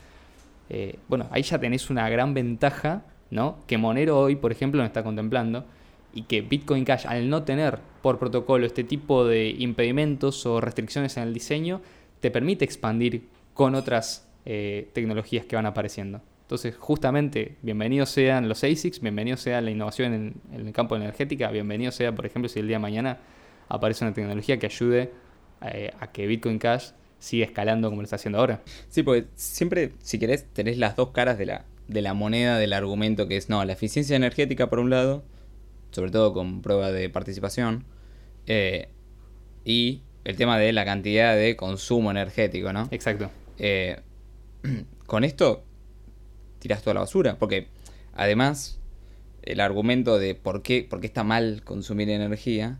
[0.70, 3.58] eh, bueno, ahí ya tenés una gran ventaja, ¿no?
[3.68, 5.65] Que Monero hoy, por ejemplo, no está contemplando
[6.13, 11.18] y que Bitcoin Cash, al no tener por protocolo este tipo de impedimentos o restricciones
[11.18, 11.82] en el diseño,
[12.22, 16.22] te permite expandir con otras eh, tecnologías que van apareciendo.
[16.45, 21.49] Entonces, justamente, bienvenidos sean los ASICs, bienvenidos sea la innovación en, en, el campo energética,
[21.49, 23.17] bienvenido sea, por ejemplo, si el día de mañana
[23.67, 25.12] aparece una tecnología que ayude
[25.63, 28.62] eh, a que Bitcoin Cash siga escalando como lo está haciendo ahora.
[28.89, 32.73] Sí, porque siempre, si querés, tenés las dos caras de la, de la moneda del
[32.73, 35.23] argumento que es, no, la eficiencia energética por un lado,
[35.89, 37.86] sobre todo con prueba de participación,
[38.45, 38.89] eh,
[39.63, 42.88] y el tema de la cantidad de consumo energético, ¿no?
[42.91, 43.31] Exacto.
[43.58, 43.99] Eh,
[45.08, 45.64] con esto
[46.65, 47.67] tiras toda la basura, porque
[48.15, 48.80] además
[49.43, 52.80] el argumento de por qué, por qué está mal consumir energía,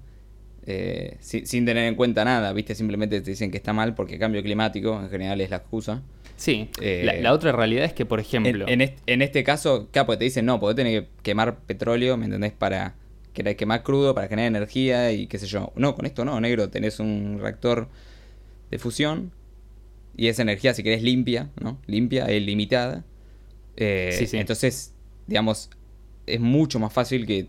[0.66, 2.74] eh, sin, tener en cuenta nada, ¿viste?
[2.74, 6.02] Simplemente te dicen que está mal porque el cambio climático en general es la excusa.
[6.36, 8.66] Sí, eh, la, otra realidad es que, por ejemplo...
[8.68, 12.54] En, este, caso, capo, te dicen, no, porque tenés que quemar petróleo, ¿me entendés?
[12.54, 12.96] Para
[13.34, 15.74] quemar crudo, para generar energía y qué sé yo.
[15.76, 17.88] No, con esto no, negro, tenés un reactor
[18.72, 19.32] de fusión
[20.18, 21.78] y esa energía, si querés, limpia, ¿no?
[21.86, 23.04] Limpia, es limitada.
[23.78, 24.38] Eh, sí, sí.
[24.38, 24.94] Entonces,
[25.28, 25.70] digamos,
[26.26, 27.48] es mucho más fácil que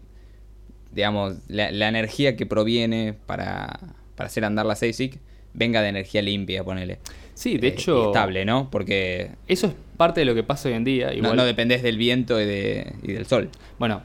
[0.96, 3.78] digamos, la, energía que proviene para,
[4.16, 5.20] hacer andar la ASIC
[5.52, 6.98] venga de energía limpia, ponele.
[7.34, 8.06] Sí, de eh, hecho.
[8.06, 8.70] Estable, ¿no?
[8.70, 9.30] Porque.
[9.46, 11.12] Eso es parte de lo que pasa hoy en día.
[11.12, 11.36] Igual...
[11.36, 13.50] No, dependés del viento y, de, y del sol.
[13.78, 14.02] Bueno,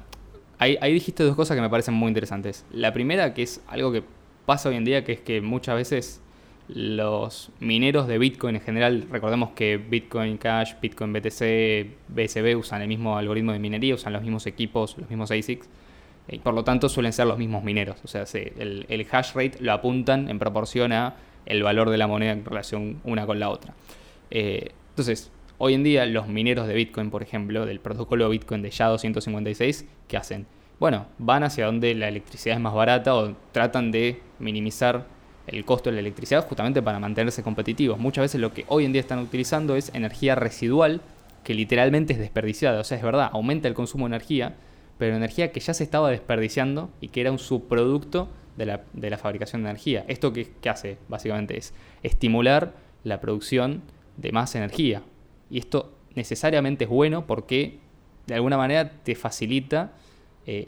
[0.58, 2.66] ahí, ahí, dijiste dos cosas que me parecen muy interesantes.
[2.72, 4.04] La primera, que es algo que
[4.46, 6.22] pasa hoy en día, que es que muchas veces
[6.74, 12.88] los mineros de Bitcoin en general, recordemos que Bitcoin Cash, Bitcoin BTC, BSB usan el
[12.88, 15.70] mismo algoritmo de minería, usan los mismos equipos, los mismos ASICs
[16.28, 17.98] y por lo tanto suelen ser los mismos mineros.
[18.04, 22.32] O sea, el, hash rate lo apuntan en proporción a el valor de la moneda
[22.32, 23.74] en relación una con la otra.
[24.30, 28.70] Eh, entonces, hoy en día los mineros de Bitcoin, por ejemplo, del protocolo Bitcoin de
[28.70, 30.46] SHA-256, ¿qué hacen?
[30.80, 35.06] Bueno, van hacia donde la electricidad es más barata o tratan de minimizar
[35.47, 37.99] el costo de la electricidad justamente para mantenerse competitivos.
[37.99, 41.01] Muchas veces lo que hoy en día están utilizando es energía residual
[41.43, 42.80] que literalmente es desperdiciada.
[42.80, 44.56] O sea, es verdad, aumenta el consumo de energía,
[44.97, 49.63] pero energía que ya se estaba desperdiciando y que era un subproducto de la, fabricación
[49.63, 50.06] de energía.
[50.08, 50.97] ¿Esto qué, hace?
[51.08, 51.73] Básicamente es
[52.04, 52.73] estimular
[53.04, 53.82] la producción
[54.17, 55.01] de más energía.
[55.49, 57.80] Y esto necesariamente es bueno porque
[58.27, 59.93] de alguna manera te facilita
[60.45, 60.67] eh,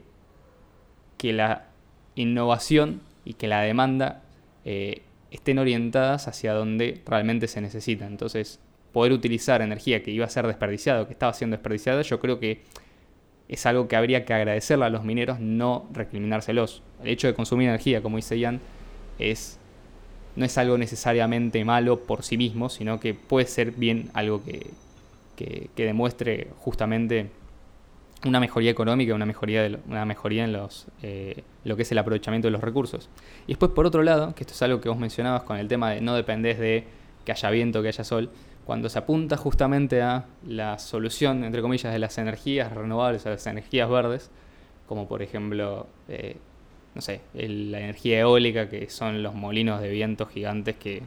[1.17, 1.67] que la
[2.15, 4.22] innovación y que la demanda
[4.65, 8.05] eh, estén orientadas hacia donde realmente se necesita.
[8.05, 8.59] Entonces,
[8.91, 12.61] poder utilizar energía que iba a ser desperdiciada que estaba siendo desperdiciada, yo creo que
[13.49, 16.81] es algo que habría que agradecerle a los mineros, no recriminárselos.
[17.01, 18.61] El hecho de consumir energía, como dice Ian,
[19.19, 19.59] es,
[20.35, 24.71] no es algo necesariamente malo por sí mismo, sino que puede ser bien algo que,
[25.75, 27.29] demuestre justamente
[28.25, 31.97] una mejoría económica, una mejoría, de una mejoría en los, eh, lo que es el
[31.97, 33.09] aprovechamiento de los recursos.
[33.47, 35.91] Y después, por otro lado, que esto es algo que vos mencionabas con el tema
[35.91, 36.85] de no dependés de
[37.25, 38.29] que haya viento, que haya sol,
[38.65, 43.45] cuando se apunta justamente a la solución, entre comillas, de las energías renovables, a las
[43.47, 44.29] energías verdes,
[44.87, 46.37] como por ejemplo, eh,
[46.95, 51.03] no sé, la energía eólica, que son los molinos de viento gigantes que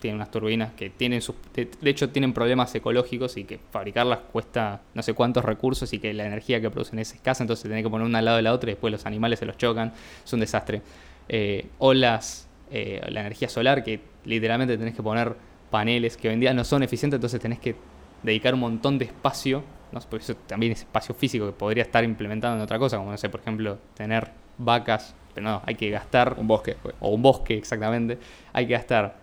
[0.00, 4.82] tienen unas turbinas que tienen sus, de, hecho tienen problemas ecológicos y que fabricarlas cuesta
[4.94, 7.90] no sé cuántos recursos y que la energía que producen es escasa, entonces tenés que
[7.90, 9.92] poner una al lado de la otra y después los animales se los chocan,
[10.24, 10.82] es un desastre.
[11.28, 15.36] Eh, o las, eh, la energía solar que literalmente tenés que poner
[15.70, 17.76] paneles que hoy en día no son eficientes, entonces tenés que
[18.22, 20.00] dedicar un montón de espacio, ¿no?
[20.10, 23.16] porque eso también es espacio físico que podría estar implementado en otra cosa, como no
[23.16, 26.36] sé, por ejemplo, tener vacas, pero no, hay que gastar...
[26.38, 26.76] Un bosque.
[26.82, 26.94] Pues.
[27.00, 28.18] O un bosque, exactamente.
[28.52, 29.16] Hay que gastar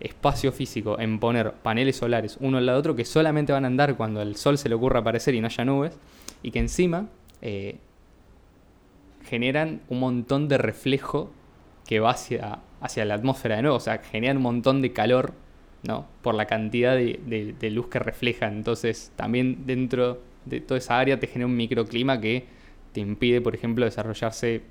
[0.00, 3.68] espacio físico en poner paneles solares uno al lado de otro que solamente van a
[3.68, 5.98] andar cuando el sol se le ocurra aparecer y no haya nubes,
[6.42, 7.08] y que encima
[7.42, 7.78] eh,
[9.24, 11.30] generan un montón de reflejo
[11.86, 15.34] que va hacia, hacia la atmósfera de nuevo, o sea, generan un montón de calor
[15.84, 16.06] ¿no?
[16.22, 18.56] Por la cantidad de, luz que reflejan.
[18.56, 22.46] Entonces, también dentro de toda esa área te genera un microclima que
[22.92, 24.62] te impide, por ejemplo, desarrollarse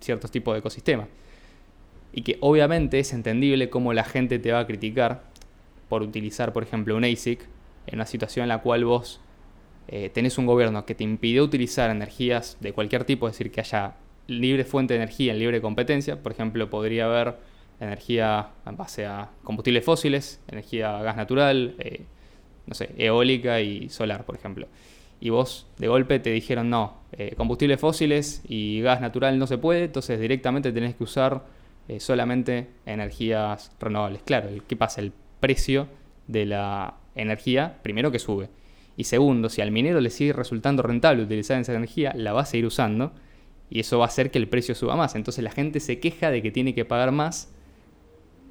[0.00, 1.08] ciertos tipos de ecosistemas.
[2.12, 5.22] Y que obviamente es entendible cómo la gente te va a criticar
[5.88, 7.40] por utilizar, por ejemplo, un ASIC
[7.86, 9.20] en una situación en la cual vos
[9.88, 13.60] eh, tenés un gobierno que te impidió utilizar energías de cualquier tipo, es decir, que
[13.60, 13.94] haya
[14.28, 16.22] libre fuente de energía en libre competencia.
[16.22, 17.36] Por ejemplo, podría haber
[17.80, 22.04] energía en base a combustibles fósiles, energía gas natural, eh,
[22.66, 24.68] no sé, eólica y solar, por ejemplo.
[25.20, 29.58] Y vos de golpe te dijeron no, eh, combustibles fósiles y gas natural no se
[29.58, 31.42] puede, entonces directamente tenés que usar
[31.88, 34.22] eh, solamente energías renovables.
[34.22, 35.00] Claro, ¿qué pasa?
[35.00, 35.88] El precio
[36.26, 38.48] de la energía, primero que sube.
[38.96, 42.46] Y segundo, si al minero le sigue resultando rentable utilizar esa energía, la va a
[42.46, 43.12] seguir usando
[43.70, 45.14] y eso va a hacer que el precio suba más.
[45.14, 47.52] Entonces la gente se queja de que tiene que pagar más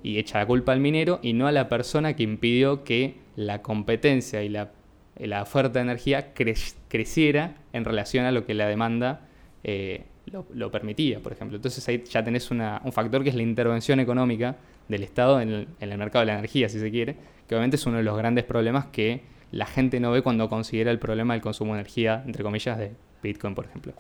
[0.02, 3.62] y echa la culpa al minero y no a la persona que impidió que la
[3.62, 4.72] competencia y la,
[5.42, 9.28] oferta de energía creciera en relación a lo que la demanda
[9.64, 11.58] eh, lo, permitía, por ejemplo.
[11.58, 15.98] Entonces ahí ya tenés un factor que es la intervención económica del Estado en el,
[15.98, 17.16] mercado de la energía, si se quiere,
[17.48, 20.92] que obviamente es uno de los grandes problemas que la gente no ve cuando considera
[20.92, 22.92] el problema del consumo de energía, entre comillas, de
[23.24, 23.94] Bitcoin, por ejemplo.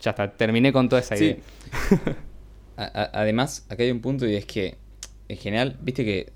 [0.00, 1.36] Ya está, terminé con toda esa idea.
[2.76, 4.78] además, acá hay un punto y es que,
[5.28, 6.32] en general, viste que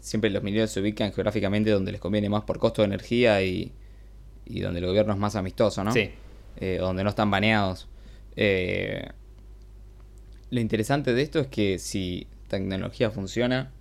[0.00, 3.72] siempre los mineros se ubican geográficamente donde les conviene más por costo de energía y,
[4.46, 5.92] y donde el gobierno es más amistoso, ¿no?
[5.92, 6.10] Sí.
[6.60, 7.86] Eh, donde no están baneados.
[8.40, 9.04] Eh,
[10.50, 13.72] lo interesante de esto es que si tecnología funciona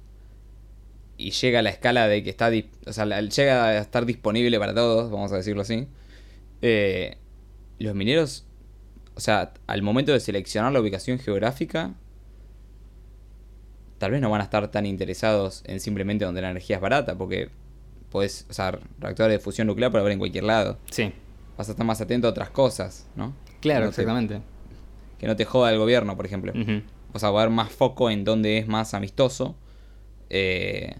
[1.15, 2.49] y llega a la escala de que está,
[2.87, 5.87] o sea, llega a estar disponible para todos, vamos a decirlo así,
[6.63, 7.17] eh,
[7.77, 8.45] los mineros,
[9.13, 11.93] o sea, al momento de seleccionar la ubicación geográfica,
[13.99, 17.15] tal vez no van a estar tan interesados en simplemente donde la energía es barata,
[17.15, 17.49] porque
[18.09, 20.79] puedes usar reactores de fusión nuclear para ver en cualquier lado.
[20.89, 21.13] Sí.
[21.59, 23.33] Vas a estar más atento a otras cosas, ¿no?
[23.61, 24.41] Claro, exactamente.
[25.19, 26.53] que no te joda el gobierno, por ejemplo.
[27.13, 29.55] O sea, va a haber más foco en donde es más amistoso.
[30.29, 30.95] Eh,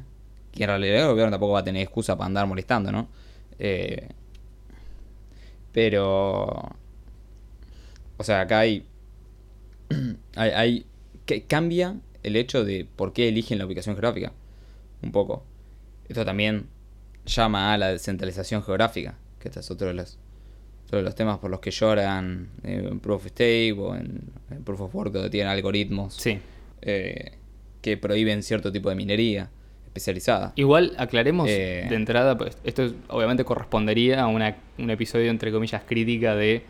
[0.52, 3.08] que en realidad el gobierno tampoco va a tener excusa para andar molestando, ¿no?
[3.60, 4.08] Eh,
[5.72, 6.46] pero.
[8.18, 8.86] O sea, acá hay.
[10.36, 10.86] hay, hay
[11.26, 14.34] que cambia el hecho de por qué eligen la ubicación geográfica.
[15.02, 15.44] Un poco.
[16.08, 16.68] Esto también
[17.26, 20.18] llama a la descentralización geográfica, que este es otro de los
[20.90, 24.24] sobre los temas por los que lloran eh, en Proof of Stake o en,
[24.64, 26.26] Proof of Work, donde tienen algoritmos
[26.82, 27.32] eh,
[27.82, 29.50] que prohíben cierto tipo de minería
[29.88, 30.54] especializada.
[30.56, 35.84] Igual aclaremos eh, de entrada, pues esto obviamente correspondería a una, un episodio entre comillas
[35.86, 36.64] crítica de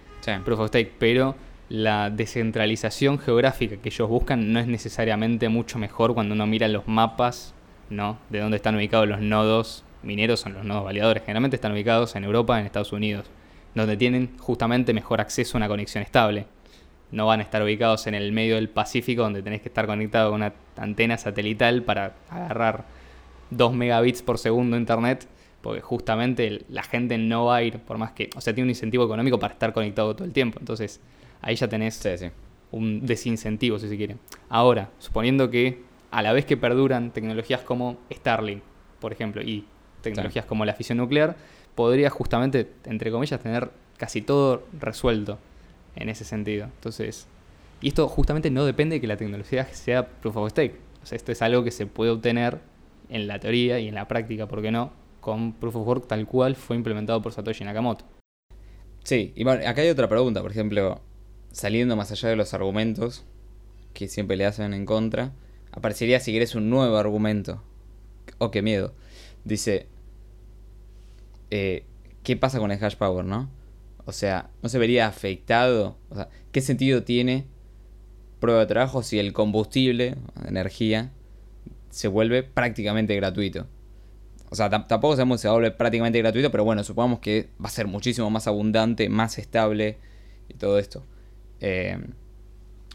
[0.43, 1.35] Proof of Stake, pero
[1.69, 6.87] la descentralización geográfica que ellos buscan no es necesariamente mucho mejor cuando uno mira los
[6.87, 7.53] mapas
[7.89, 8.17] ¿no?
[8.29, 11.23] de dónde están ubicados los nodos mineros, son los nodos validadores.
[11.23, 13.25] Generalmente están ubicados en Europa, en Estados Unidos
[13.83, 16.45] donde tienen justamente mejor acceso a una conexión estable.
[17.11, 20.31] No van a estar ubicados en el medio del Pacífico donde tenés que estar conectado
[20.31, 22.85] con una antena satelital para agarrar
[23.51, 25.27] 2 megabits por segundo de internet,
[25.61, 28.71] porque justamente la gente no va a ir, por más que, o sea, tiene un
[28.71, 30.59] incentivo económico para estar conectado todo el tiempo.
[30.59, 30.99] Entonces,
[31.41, 32.05] ahí ya tenés
[32.71, 34.17] un desincentivo, si se quiere.
[34.49, 38.61] Ahora, suponiendo que a la vez que perduran tecnologías como Starlink,
[38.99, 39.65] por ejemplo, y
[40.01, 41.37] tecnologías como la fisión nuclear,
[41.77, 45.37] podría justamente, entre comillas, tener casi todo resuelto
[45.95, 46.65] en ese sentido.
[46.65, 47.27] Entonces,
[47.81, 50.75] y esto justamente no depende de que la tecnología sea proof of stake.
[51.03, 52.57] O sea, esto es algo que se puede obtener
[53.09, 54.91] en la teoría y en la práctica, ¿por qué no?
[55.21, 58.05] Con proof of work tal cual fue implementado por Satoshi Nakamoto.
[59.03, 60.99] Sí, y acá hay otra pregunta, por ejemplo,
[61.51, 63.23] saliendo más allá de los argumentos
[63.93, 65.31] que siempre le hacen en contra,
[65.71, 67.61] aparecería si querés un nuevo argumento.
[68.39, 68.95] Oh, qué miedo.
[69.43, 69.85] Dice,
[71.51, 71.85] eh,
[72.23, 73.49] ¿qué pasa con el hash power, no?
[74.05, 75.97] O sea, ¿no se vería afectado?
[76.09, 77.45] O sea, ¿qué sentido tiene
[78.39, 81.11] prueba de trabajo si el combustible, energía,
[81.89, 83.67] se vuelve prácticamente gratuito?
[84.49, 87.71] O sea, tampoco sabemos si se vuelve prácticamente gratuito, pero bueno, supongamos que va a
[87.71, 89.97] ser muchísimo más abundante, más estable
[90.47, 91.03] y todo esto.
[91.59, 91.97] Eh,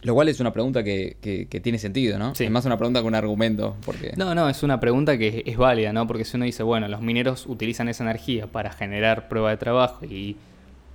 [0.03, 1.17] lo cual es una pregunta que,
[1.63, 2.35] tiene sentido, ¿no?
[2.35, 2.45] Sí.
[2.45, 3.77] Es más una pregunta que un argumento.
[3.85, 4.13] Porque...
[4.17, 6.07] No, no, es una pregunta que es, válida, ¿no?
[6.09, 10.05] Porque si uno dice, bueno, los mineros utilizan esa energía para generar prueba de trabajo
[10.05, 10.37] y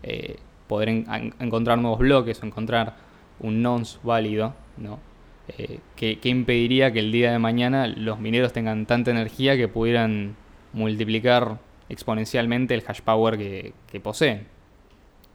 [0.03, 0.35] eh,
[0.67, 2.95] poder encontrar nuevos bloques o encontrar
[3.39, 4.99] un nonce válido, ¿no?
[5.57, 10.35] Eh, ¿qué, impediría que el día de mañana los mineros tengan tanta energía que pudieran
[10.73, 14.47] multiplicar exponencialmente el hash power que, poseen?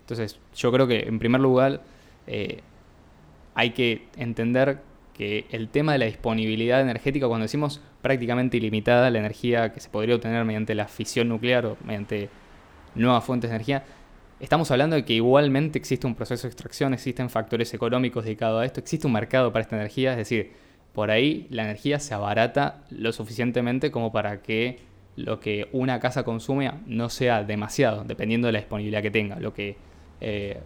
[0.02, 1.80] Entonces, yo creo que en primer lugar...
[2.26, 2.60] Eh,
[3.54, 4.80] hay que entender
[5.14, 9.90] que el tema de la disponibilidad energética, cuando decimos prácticamente ilimitada la energía que se
[9.90, 12.28] podría obtener mediante la fisión nuclear o mediante
[12.94, 13.84] nuevas fuentes de energía,
[14.40, 18.64] estamos hablando de que igualmente existe un proceso de extracción, existen factores económicos dedicados a
[18.64, 20.52] esto, existe un mercado para esta energía, es decir,
[20.92, 24.80] por ahí la energía se abarata lo suficientemente como para que
[25.16, 29.38] lo que una casa consume no sea demasiado, dependiendo de la disponibilidad que tenga.
[29.38, 29.76] Lo que
[30.20, 30.60] eh,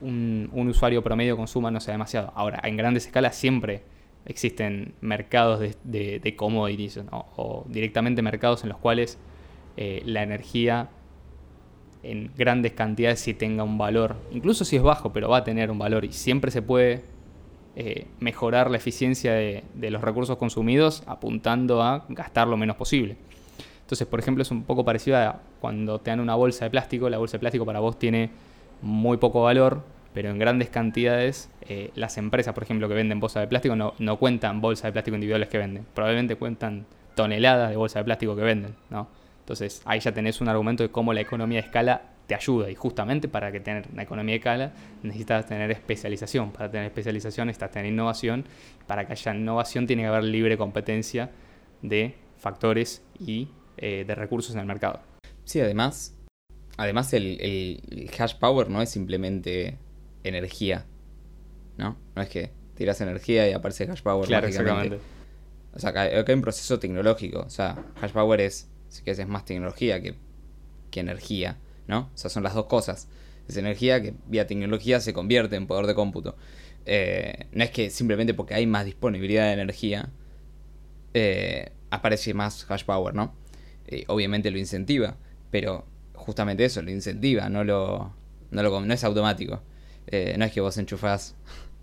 [0.00, 2.32] un, usuario promedio consuma no sea demasiado.
[2.34, 3.82] Ahora, en grandes escalas siempre
[4.24, 9.18] existen mercados de, de, commodities o directamente mercados en los cuales
[9.76, 10.88] eh, la energía
[12.02, 15.70] en grandes cantidades sí tenga un valor, incluso si es bajo, pero va a tener
[15.70, 17.02] un valor y siempre se puede
[17.74, 23.16] eh, mejorar la eficiencia de, de, los recursos consumidos apuntando a gastar lo menos posible.
[23.82, 27.10] Entonces, por ejemplo, es un poco parecido a cuando te dan una bolsa de plástico.
[27.10, 28.30] La bolsa de plástico para vos tiene
[28.82, 29.82] muy poco valor,
[30.14, 33.94] pero en grandes cantidades eh, las empresas, por ejemplo, que venden bolsas de plástico no,
[33.98, 35.86] no cuentan bolsas de plástico individuales que venden.
[35.94, 39.08] Probablemente cuentan toneladas de bolsas de plástico que venden, ¿no?
[39.40, 42.74] Entonces ahí ya tenés un argumento de cómo la economía de escala te ayuda y
[42.74, 44.72] justamente para que tener una economía de escala
[45.02, 46.50] necesitas tener especialización.
[46.50, 48.44] Para tener especialización necesitas tener innovación.
[48.86, 51.30] Para que haya innovación tiene que haber libre competencia
[51.82, 55.00] de factores y eh, de recursos en el mercado.
[55.44, 56.15] Sí, además,
[56.76, 59.78] además el, el hash power no es simplemente
[60.24, 60.86] energía,
[61.76, 61.96] ¿no?
[62.14, 64.26] No es que tiras energía y aparece hash power.
[64.26, 64.98] Claro, exactamente.
[65.74, 67.40] O sea, acá, hay un proceso tecnológico.
[67.40, 70.14] O sea, hash power es, si quieres, es más tecnología que,
[70.90, 72.10] que energía, ¿no?
[72.14, 73.08] O sea, son las dos cosas.
[73.48, 76.36] Es energía que vía tecnología se convierte en poder de cómputo.
[76.84, 80.10] Eh, no es que simplemente porque hay más disponibilidad de energía
[81.14, 83.34] eh, aparece más hash power, ¿no?
[83.86, 85.16] Eh, obviamente lo incentiva,
[85.50, 85.86] pero
[86.26, 88.12] justamente eso, lo incentiva, no lo,
[88.50, 89.62] no, lo, no es automático.
[90.10, 91.34] no es que vos enchufás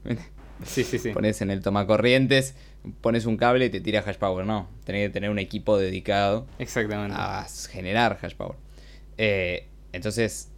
[0.66, 1.10] Sí, sí, sí.
[1.10, 2.56] Pones en el tomacorrientes,
[3.02, 4.46] pones un cable y te tira hash power.
[4.46, 7.16] No, tenés que tener un equipo dedicado Exactamente.
[7.18, 8.56] a generar hash power.
[9.18, 10.50] Eh, entonces,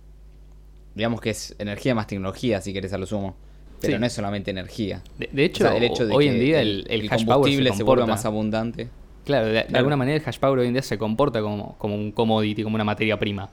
[0.94, 3.36] digamos que es energía más tecnología, si querés a lo sumo.
[3.82, 5.04] Pero no es solamente energía.
[5.18, 8.26] De, hecho, el hecho de hoy en día el, el, hash combustible se, vuelve más
[8.26, 8.90] abundante.
[9.26, 12.12] Claro, de, alguna manera el hash power hoy en día se comporta como, como un
[12.12, 13.50] commodity, como una materia prima.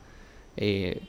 [0.56, 1.00] Eh,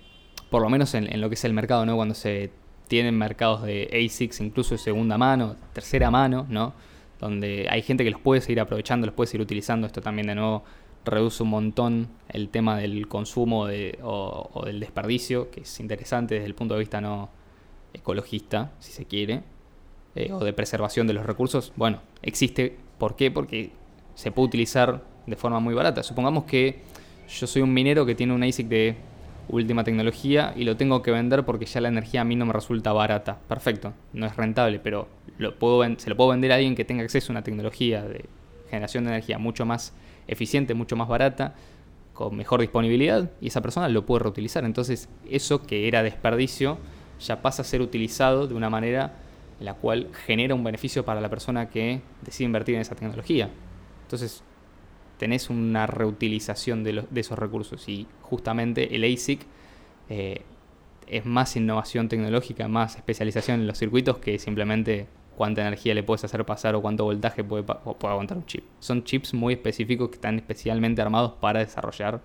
[0.50, 1.96] por lo menos en, lo que es el mercado, ¿no?
[1.96, 2.52] Cuando se
[2.88, 6.74] tienen mercados de ASICs incluso de segunda mano, tercera mano, ¿no?
[7.20, 9.88] Donde hay gente que los puede seguir aprovechando, los puede seguir utilizando.
[9.88, 10.64] Esto también de nuevo
[11.06, 16.48] reduce un montón el tema del consumo de, o, del desperdicio, que es interesante desde
[16.48, 17.30] el punto de vista no
[17.94, 19.44] ecologista, si se quiere,
[20.16, 21.74] eh, o de preservación de los recursos.
[21.76, 22.78] Bueno, existe.
[22.98, 23.32] ¿Por qué?
[23.32, 23.72] Porque
[24.16, 26.04] se puede utilizar de forma muy barata.
[26.04, 26.82] Supongamos que
[27.28, 28.96] yo soy un minero que tiene un ASIC de
[29.50, 32.54] última tecnología y lo tengo que vender porque ya la energía a mí no me
[32.54, 33.39] resulta barata.
[33.48, 37.04] Perfecto, no es rentable, pero lo puedo, se lo puedo vender a alguien que tenga
[37.04, 38.26] acceso a una tecnología de
[38.70, 39.94] generación de energía mucho más
[40.28, 41.56] eficiente, mucho más barata,
[42.14, 44.64] con mejor disponibilidad y esa persona lo puede reutilizar.
[44.66, 46.78] Entonces eso que era desperdicio
[47.20, 49.14] ya pasa a ser utilizado de una manera
[49.60, 53.50] en la cual genera un beneficio para la persona que decide invertir en esa tecnología.
[54.04, 54.44] Entonces
[55.24, 59.39] tenés una reutilización de, de esos recursos y justamente el ASIC
[60.09, 60.41] eh,
[61.07, 65.07] es más innovación tecnológica, más especialización en los circuitos que simplemente
[65.38, 68.65] cuánta energía le puedes hacer pasar o cuánto voltaje puede, puede aguantar un chip.
[68.80, 72.19] Son chips muy específicos que están especialmente armados para desarrollar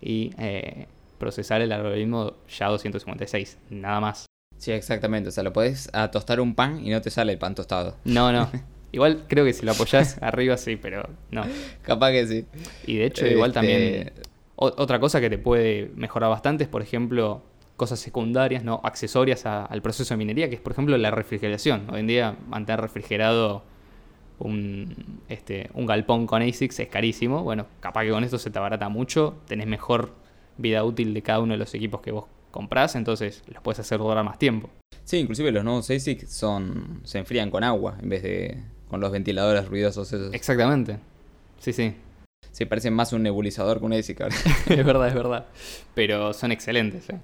[0.00, 0.86] y eh,
[1.18, 4.26] procesar el algoritmo SHA-256, nada más.
[4.56, 5.30] Sí, exactamente.
[5.30, 7.96] O sea, lo podés tostar un pan y no te sale el pan tostado.
[8.04, 8.48] No, no.
[8.92, 11.44] Igual creo que si lo apoyás arriba sí, pero no.
[11.82, 12.46] Capaz que sí.
[12.86, 13.82] Y de hecho, igual también.
[13.82, 14.22] Este,
[14.56, 17.42] otra cosa que te puede mejorar bastante es, por ejemplo,
[17.76, 21.88] cosas secundarias, no accesorias al proceso de minería, que es, por ejemplo, la refrigeración.
[21.90, 23.62] Hoy en día, mantener refrigerado
[24.38, 27.42] un, este, un galpón con ASICS es carísimo.
[27.42, 30.12] Bueno, capaz que con esto se te abarata mucho, tenés mejor
[30.58, 33.98] vida útil de cada uno de los equipos que vos comprás, entonces los puedes hacer
[33.98, 34.68] durar más tiempo.
[35.04, 39.12] Sí, inclusive los nuevos ASICs son, se enfrían con agua en vez de con los
[39.12, 40.34] ventiladores ruidosos esos.
[40.34, 40.98] Exactamente.
[41.60, 41.94] Sí, sí.
[42.50, 44.20] Sí, parecen más un nebulizador que un ASIC.
[44.68, 45.46] es verdad, es verdad.
[45.94, 47.20] Pero son excelentes, ¿eh?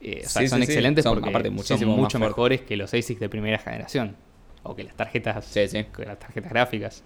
[0.00, 3.58] eh o sea, son excelentes porque aparte, son mucho mejores que los ASICs de primera
[3.58, 4.16] generación.
[4.62, 7.04] O que las tarjetas, Que las tarjetas gráficas.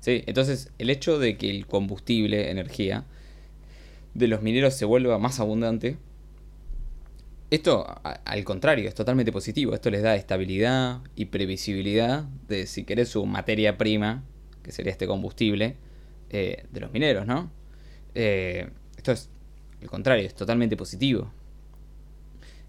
[0.00, 3.04] Sí, entonces el hecho de que el combustible, energía,
[4.14, 5.98] de los mineros se vuelva más abundante
[7.50, 9.74] esto, al contrario, es totalmente positivo.
[9.74, 14.24] Esto les da estabilidad y previsibilidad de, si querés, su materia prima,
[14.62, 15.76] que sería este combustible,
[16.30, 17.50] eh, de los mineros, ¿no?
[18.14, 18.68] Eh,
[18.98, 19.30] esto es,
[19.80, 21.32] al contrario, es totalmente positivo.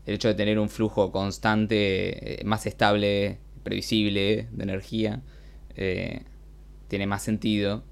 [0.05, 5.21] El hecho de tener un flujo constante, eh, más estable, previsible de energía,
[6.89, 7.84] tiene más sentido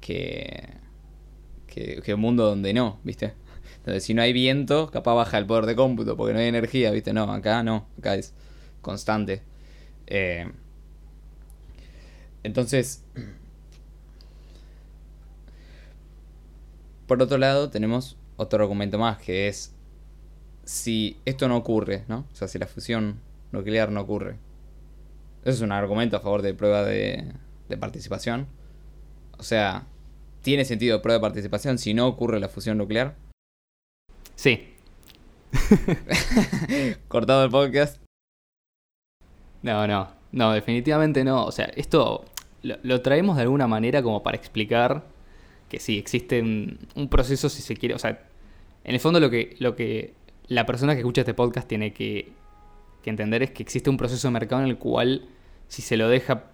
[0.00, 0.74] que,
[1.66, 3.32] que, que un mundo donde no, ¿viste?
[3.86, 6.90] Entonces, si no hay viento, capaz baja el poder de cómputo porque no hay energía,
[6.90, 7.12] ¿viste?
[7.12, 8.34] No, acá no, acá es
[8.82, 9.42] constante.
[10.08, 10.50] Eh,
[12.42, 13.04] entonces,
[17.06, 19.72] por otro lado, tenemos otro argumento más que es
[20.64, 22.26] si esto no ocurre, ¿no?
[22.32, 23.20] O sea, si la fusión
[23.52, 24.32] nuclear no ocurre.
[25.42, 27.24] Eso es un argumento a favor de prueba de,
[27.68, 28.48] de participación.
[29.38, 29.86] O sea,
[30.42, 33.14] ¿tiene sentido prueba de participación si no ocurre la fusión nuclear?
[34.36, 34.74] Sí.
[37.08, 38.00] Cortado el podcast.
[39.62, 40.08] No, no.
[40.30, 41.44] No, definitivamente no.
[41.44, 42.24] O sea, esto
[42.62, 45.04] lo, traemos de alguna manera como para explicar
[45.68, 48.28] que sí, existe un, un proceso, si se quiere, o sea,
[48.84, 50.14] en el fondo lo que, lo que
[50.46, 52.32] la persona que escucha este podcast tiene que,
[53.02, 55.28] que entender es que existe un proceso de mercado en el cual
[55.68, 56.44] si se lo deja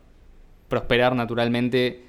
[0.68, 2.05] prosperar naturalmente,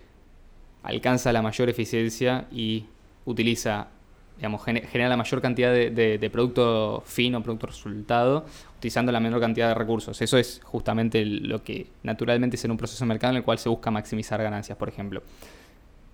[0.83, 2.85] alcanza la mayor eficiencia y
[3.25, 3.89] utiliza,
[4.37, 8.45] digamos, genera la mayor cantidad de, producto fino, producto resultado,
[8.77, 10.21] utilizando la menor cantidad de recursos.
[10.21, 13.59] Eso es justamente lo que naturalmente es en un proceso de mercado en el cual
[13.59, 15.23] se busca maximizar ganancias, por ejemplo.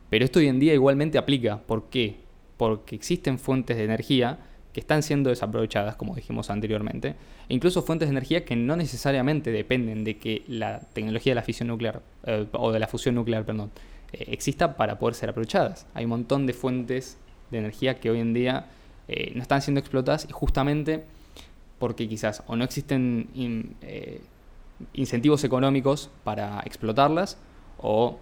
[0.10, 1.60] Pero esto hoy en día igualmente aplica.
[1.60, 2.18] ¿Por qué?
[2.58, 4.40] Porque existen fuentes de energía
[4.74, 7.16] que están siendo desaprovechadas, como dijimos anteriormente,
[7.48, 11.44] e incluso fuentes de energía que no necesariamente dependen de que la tecnología de la
[11.44, 13.72] fisión nuclear, eh, o de la fusión nuclear, perdón,
[14.14, 15.88] eh, exista para poder ser aprovechadas.
[15.94, 17.18] Hay un montón de fuentes
[17.52, 18.68] de energía que hoy en día
[19.08, 21.04] eh, no están siendo explotadas y justamente
[21.80, 23.78] porque quizás o no existen
[24.94, 27.38] incentivos económicos para explotarlas
[27.78, 28.20] o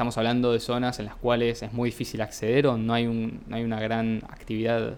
[0.00, 3.42] estamos hablando de zonas en las cuales es muy difícil acceder o no hay, un,
[3.46, 4.96] no hay una gran actividad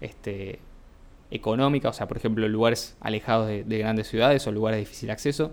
[0.00, 0.58] este,
[1.30, 5.52] económica, o sea, por ejemplo, lugares alejados de, grandes ciudades o lugares de difícil acceso.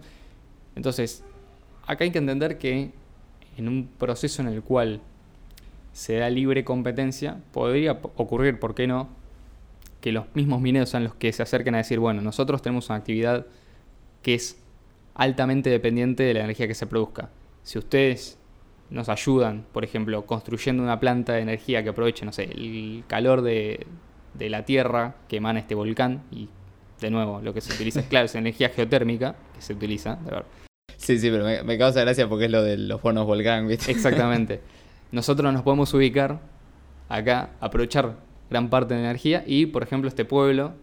[0.76, 1.24] Entonces,
[1.86, 2.92] acá hay que entender que
[3.58, 5.02] en un proceso en el cual
[5.98, 9.10] se da libre competencia, podría ocurrir, ¿por qué no?,
[10.00, 13.00] que los mismos mineros sean los que se acerquen a decir, bueno, nosotros tenemos una
[13.00, 13.48] actividad
[14.22, 14.62] que es
[15.16, 17.32] altamente dependiente de la energía que se produzca.
[17.64, 18.38] Si ustedes
[18.92, 23.42] nos ayudan, por ejemplo, construyendo una planta de energía que aproveche, no sé, el calor
[23.42, 23.88] de,
[24.36, 26.48] de la Tierra que emana este volcán y
[27.02, 30.30] de nuevo lo que se utiliza es claro, es energía geotérmica que se utiliza, de
[30.30, 30.46] verdad.
[30.96, 33.92] Sí, sí, pero me, causa gracia porque es lo de los bonos volcán, ¿viste?
[33.92, 34.62] Exactamente.
[35.12, 36.40] Nosotros nos podemos ubicar
[37.10, 38.18] acá, aprovechar
[38.50, 40.74] gran parte de la energía y, por ejemplo, este pueblo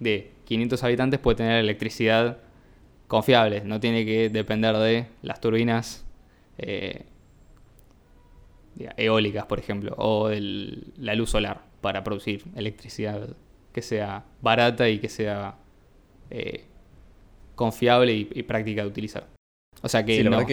[0.00, 2.38] de 500 habitantes puede tener electricidad
[3.06, 6.04] confiable, no tiene que depender de las turbinas
[6.58, 7.06] eh,
[8.96, 10.40] eólicas, por ejemplo, o de
[10.96, 13.36] la luz solar para producir electricidad
[13.72, 15.56] que sea barata y que sea
[16.30, 16.64] eh,
[17.54, 19.26] confiable y, práctica de utilizar.
[19.82, 20.44] O sea que, no,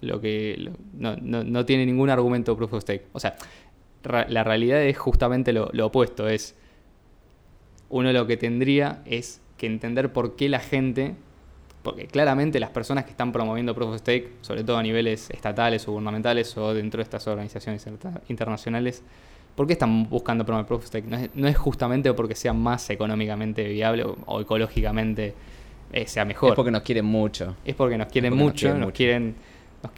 [0.00, 3.06] lo que no, tiene ningún argumento proof of stake.
[3.12, 3.36] O sea,
[4.02, 6.28] la realidad es justamente lo, opuesto.
[6.28, 6.54] Es
[7.88, 11.14] uno lo que tendría es que entender por qué la gente,
[11.82, 15.86] porque claramente las personas que están promoviendo proof of stake, sobre todo a niveles estatales
[15.88, 17.86] o gubernamentales o dentro de estas organizaciones
[18.28, 19.02] internacionales,
[19.58, 21.30] ¿Por qué están buscando promover Proof of Stake?
[21.34, 25.34] No es, justamente porque sea más económicamente viable o, ecológicamente
[25.92, 26.50] eh, sea mejor.
[26.50, 27.56] Es porque nos quieren mucho.
[27.64, 29.34] Es porque nos quieren mucho, nos quieren, nos quieren,
[29.82, 29.92] nos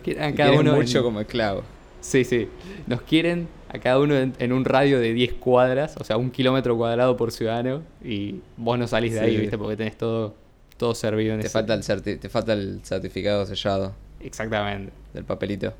[0.00, 1.62] quieren, a cada uno mucho como esclavo.
[2.00, 2.48] Sí, sí.
[2.86, 6.76] Nos quieren a cada uno en, un radio de 10 cuadras, o sea, un kilómetro
[6.76, 9.58] cuadrado por ciudadano, y vos no salís de ahí, ¿viste?
[9.58, 10.34] Porque tenés todo,
[10.76, 13.92] todo servido en te falta el Te falta el certificado sellado.
[14.20, 14.92] Exactamente.
[15.12, 15.74] Del papelito.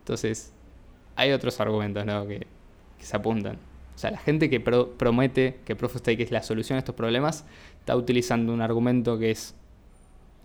[0.00, 0.52] Entonces,
[1.16, 2.26] hay otros argumentos ¿no?
[2.26, 2.46] que,
[2.98, 3.56] se apuntan.
[3.94, 6.94] O sea, la gente que promete que Proof of Stake es la solución a estos
[6.94, 7.44] problemas
[7.80, 9.54] está utilizando un argumento que es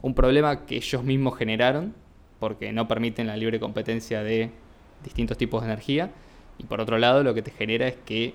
[0.01, 1.93] un problema que ellos mismos generaron
[2.39, 4.51] porque no permiten la libre competencia de
[5.03, 6.11] distintos tipos de energía.
[6.57, 8.33] Y por otro lado, lo que te genera es que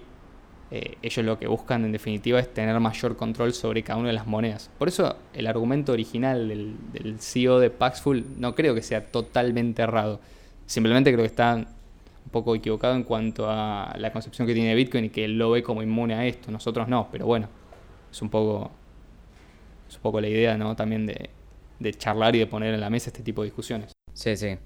[0.71, 4.15] eh, ellos lo que buscan en definitiva es tener mayor control sobre cada una de
[4.15, 4.71] las monedas.
[4.79, 10.21] Por eso el argumento original del, CEO de Paxful no creo que sea totalmente errado.
[10.67, 15.07] Simplemente creo que está un poco equivocado en cuanto a la concepción que tiene Bitcoin
[15.07, 17.49] y que él lo ve como inmune a esto, nosotros no, pero bueno,
[18.11, 18.71] es un poco,
[19.89, 20.75] es un poco la idea ¿no?
[20.75, 21.29] también de,
[21.83, 23.93] de charlar y de poner en la mesa este tipo de discusiones.
[24.15, 24.57] Sí, sí.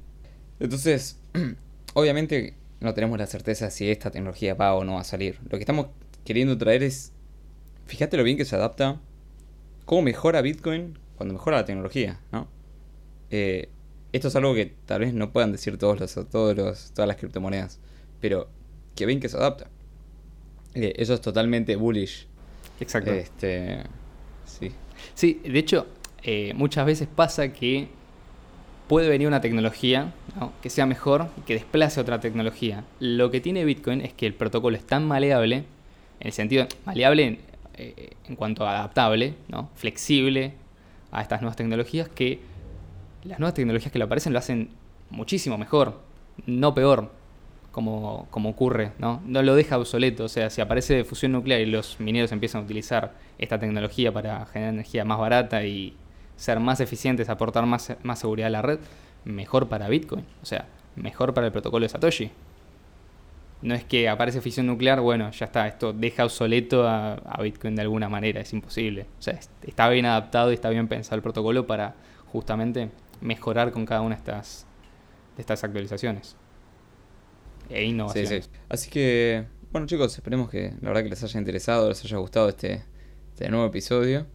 [0.60, 1.18] Entonces,
[1.94, 5.38] obviamente no tenemos la certeza si esta tecnología va o no va a salir.
[5.44, 5.88] Lo que estamos
[6.24, 7.12] queriendo traer es,
[7.86, 9.00] fíjate lo bien que se adapta,
[9.84, 12.48] cómo mejora Bitcoin cuando mejora la tecnología, ¿no?
[13.30, 13.70] Eh,
[14.12, 17.16] esto es algo que tal vez no puedan decir todos los, todos los, todas las
[17.16, 17.80] criptomonedas,
[18.20, 18.48] pero
[18.94, 19.68] que ven que se adapta.
[20.74, 22.26] Eh, eso es totalmente bullish.
[22.80, 23.12] Exacto.
[23.12, 23.82] Este,
[24.44, 24.72] sí.
[25.14, 25.86] Sí, de hecho,
[26.28, 27.86] eh, muchas veces pasa que
[28.88, 30.12] puede venir una tecnología
[30.60, 32.82] que sea mejor y que desplace otra tecnología.
[32.98, 35.58] Lo que tiene Bitcoin es que el protocolo es tan maleable,
[36.18, 37.38] en el sentido maleable en,
[37.74, 39.34] eh, cuanto a adaptable,
[39.76, 40.54] flexible
[41.12, 42.40] a estas nuevas tecnologías, que
[43.22, 44.70] las nuevas tecnologías que le aparecen lo hacen
[45.10, 46.00] muchísimo mejor,
[46.44, 47.12] no peor,
[47.70, 49.22] como, como ocurre, ¿no?
[49.26, 52.64] No lo deja obsoleto, o sea, si aparece fusión nuclear y los mineros empiezan a
[52.64, 55.94] utilizar esta tecnología para generar energía más barata y
[56.36, 58.78] ser más eficientes, aportar más, más seguridad a la red,
[59.24, 62.30] mejor para Bitcoin, o sea, mejor para el protocolo de Satoshi.
[63.62, 67.74] No es que aparece fusión nuclear, bueno, ya está, esto deja obsoleto a, a Bitcoin
[67.74, 69.06] de alguna manera, es imposible.
[69.18, 71.94] O sea, está bien adaptado y está bien pensado el protocolo para
[72.26, 74.66] justamente mejorar con cada una de estas,
[75.36, 76.36] de estas actualizaciones.
[77.70, 77.96] e.
[78.12, 78.40] Sí, sí.
[78.68, 82.50] Así que, bueno chicos, esperemos que la verdad que les haya interesado, les haya gustado
[82.50, 82.84] este,
[83.32, 84.26] este nuevo episodio.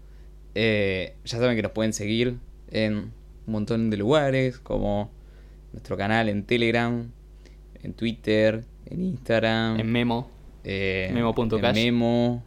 [0.56, 2.38] Eh, ya saben que nos pueden seguir
[2.70, 3.14] en un
[3.54, 5.12] montón de lugares, como
[5.74, 7.10] nuestro canal en Telegram,
[7.82, 10.30] en Twitter, en Instagram, En Memo.
[10.64, 11.78] eh, memo.cash.
[11.78, 12.44] en Memo,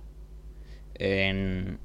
[0.94, 1.78] en,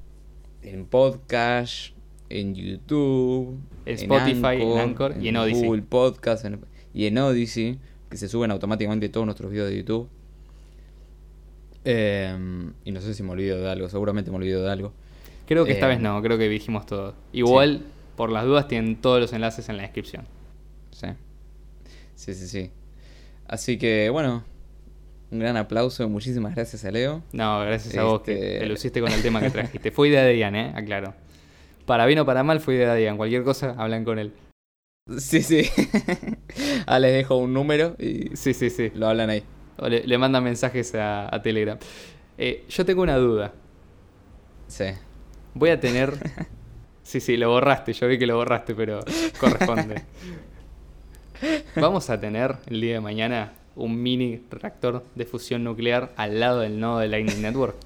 [0.62, 1.94] en podcast,
[2.28, 5.66] en YouTube, En Spotify, en Anchor y en Odyssey.
[5.66, 6.44] Google Podcast
[6.94, 7.78] y en Odyssey,
[8.10, 10.08] que se suben automáticamente todos nuestros videos de YouTube.
[11.84, 12.36] Eh,
[12.84, 14.92] y no sé si me olvido de algo, seguramente me olvido de algo.
[15.50, 17.14] Creo que esta Eh, vez no, creo que dijimos todo.
[17.32, 17.84] Igual,
[18.16, 20.24] por las dudas, tienen todos los enlaces en la descripción.
[20.92, 21.08] Sí.
[22.14, 22.70] Sí, sí, sí.
[23.48, 24.44] Así que, bueno,
[25.32, 26.08] un gran aplauso.
[26.08, 27.24] Muchísimas gracias a Leo.
[27.32, 29.90] No, gracias a vos que Este- te luciste con el tema que trajiste.
[29.90, 30.72] Fue idea de Adrián, ¿eh?
[30.76, 31.14] Aclaro.
[31.84, 33.16] Para bien o para mal fue idea de Adrián.
[33.16, 34.32] Cualquier cosa, hablan con él.
[35.18, 35.62] Sí, sí.
[36.86, 38.92] ah, les dejo un número y Sí, sí, sí.
[38.94, 39.42] lo hablan ahí.
[39.78, 41.76] O le, le mandan mensajes a, a Telegram.
[42.38, 43.52] Eh, yo tengo una duda.
[44.68, 44.84] Sí.
[45.54, 46.14] Voy a tener...
[47.02, 47.92] Sí, sí, lo borraste.
[47.92, 49.00] Yo vi que lo borraste, pero
[49.40, 50.02] corresponde.
[51.76, 56.60] Vamos a tener el día de mañana un mini reactor de fusión nuclear al lado
[56.60, 57.76] del nodo de Lightning Network.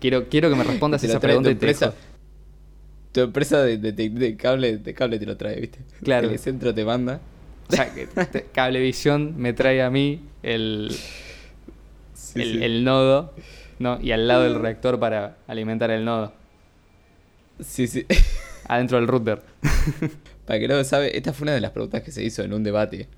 [0.00, 1.94] Quiero, quiero que me respondas esa tu pregunta te empresa.
[3.12, 5.78] Tu empresa de, de- de- de cable, de cable te lo trae, ¿viste?
[6.02, 6.28] Claro.
[6.30, 7.20] El centro te manda.
[7.70, 8.06] O sea, que
[8.52, 10.90] Cablevisión me trae a mí el,
[12.14, 12.64] Sí, el, sí.
[12.64, 13.32] el nodo
[13.78, 13.98] ¿no?
[14.00, 16.32] y al lado el reactor para alimentar el nodo.
[17.60, 18.06] Sí, sí.
[18.68, 19.42] Adentro del router.
[20.46, 22.52] Para que no lo sabe, esta fue una de las preguntas que se hizo en
[22.52, 23.08] un debate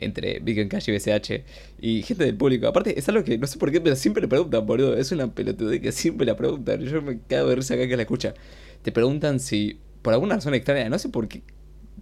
[0.00, 1.44] entre Beacon Cash y BCH
[1.80, 2.66] y gente del público.
[2.66, 4.96] Aparte, es algo que no sé por qué, pero siempre le preguntan, boludo.
[4.96, 6.80] Es una pelotudez que siempre la preguntan.
[6.80, 8.34] Yo me cago de risa acá que la escucha.
[8.82, 11.42] Te preguntan si, por alguna razón extraña, no sé por qué,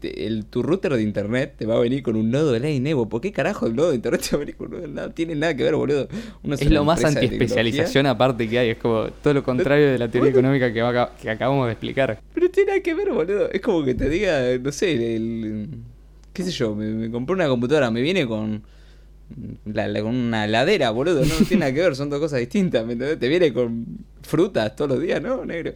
[0.03, 2.83] te- el, tu router de internet te va a venir con un nodo de ley
[2.87, 3.09] Evo.
[3.09, 4.89] ¿Por qué carajo el nodo de internet te va a venir con un nodo?
[4.89, 6.09] No tiene nada que ver, boludo.
[6.43, 8.71] Uno Es lo más de antiespecialización aparte que hay.
[8.71, 11.73] Es como todo lo contrario de la teoría económica que, va a- que acabamos de
[11.73, 12.21] explicar.
[12.35, 13.51] Pero tiene nada que ver, boludo.
[13.51, 15.69] Es como que te diga, no sé, el.
[16.33, 16.75] ¿Qué sé yo?
[16.75, 18.63] Me, me compré una computadora, me viene con.
[19.65, 21.25] la- la- con una ladera, boludo.
[21.25, 23.19] No, no tiene nada que ver, son dos cosas distintas, ¿me entendés?
[23.19, 23.87] Te viene con
[24.23, 25.73] frutas todos los días, ¿no, negro?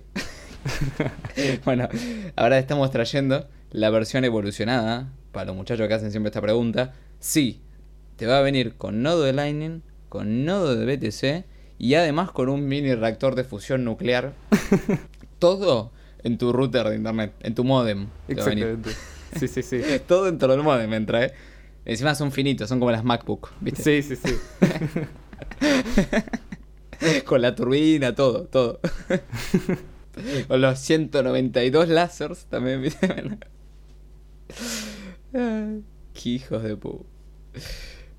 [1.64, 1.88] bueno,
[2.34, 5.12] ahora estamos trayendo la versión evolucionada.
[5.32, 6.94] Para los muchachos que hacen siempre esta pregunta.
[7.18, 7.60] Sí,
[8.16, 11.44] te va a venir con nodo de Lightning, con nodo de BTC
[11.78, 14.32] y además con un mini reactor de fusión nuclear.
[15.38, 15.92] Todo
[16.22, 18.08] en tu router de internet, en tu modem.
[18.28, 18.90] Exactamente.
[19.38, 19.80] Sí, sí, sí.
[20.08, 21.32] Todo dentro del modem entra, ¿eh?
[21.84, 24.02] Encima son finitos, son como las MacBook, ¿viste?
[24.02, 24.34] Sí, sí, sí.
[27.24, 28.80] Con la turbina, todo, todo.
[30.48, 33.06] Con los 192 lásers también, ¿viste?
[35.32, 37.04] Qué hijos de pu.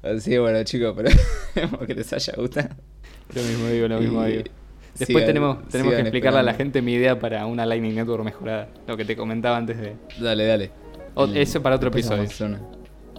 [0.04, 1.10] Así que bueno, chicos, pero
[1.56, 2.70] esperemos que les haya gustado.
[3.34, 4.44] Lo mismo digo, lo mismo Y digo.
[4.98, 8.24] Después sigan- tenemos, tenemos que explicarle a la gente mi idea para una Lightning Network
[8.24, 8.68] mejorada.
[8.88, 9.96] Lo que te comentaba antes de.
[10.20, 10.72] Dale, dale.
[11.16, 12.24] O- El- eso para otro episodio.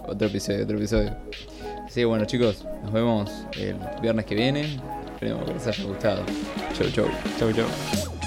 [0.07, 1.15] Otro episodio, otro episodio.
[1.89, 4.79] Sí, bueno, chicos, nos vemos el viernes que viene.
[5.13, 6.23] Esperemos que les haya gustado.
[6.77, 7.05] Chau, chau.
[7.39, 8.18] Chau, chau.